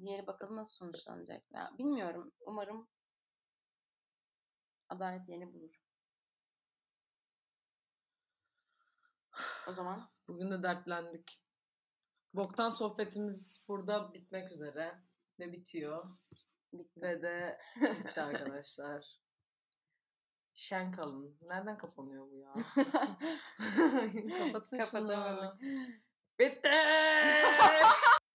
Diğeri 0.00 0.26
bakalım 0.26 0.56
nasıl 0.56 0.76
sonuçlanacak. 0.76 1.52
Ya 1.52 1.70
bilmiyorum. 1.78 2.32
Umarım 2.40 2.88
adalet 4.88 5.28
yerini 5.28 5.54
bulur. 5.54 5.82
O 9.68 9.72
zaman. 9.72 10.10
Bugün 10.28 10.50
de 10.50 10.62
dertlendik. 10.62 11.40
Boktan 12.34 12.68
sohbetimiz 12.68 13.64
burada 13.68 14.14
bitmek 14.14 14.52
üzere. 14.52 15.02
Ve 15.38 15.52
bitiyor. 15.52 16.16
Bitti. 16.72 17.00
Ve 17.02 17.22
de 17.22 17.58
bitti 18.04 18.22
arkadaşlar. 18.22 19.20
Şen 20.54 20.92
kalın. 20.92 21.38
Nereden 21.42 21.78
kapanıyor 21.78 22.30
bu 22.30 22.36
ya? 22.36 22.52
Kapatın 24.38 24.78
Kapatamadık. 24.78 25.60
Bitti! 26.38 26.70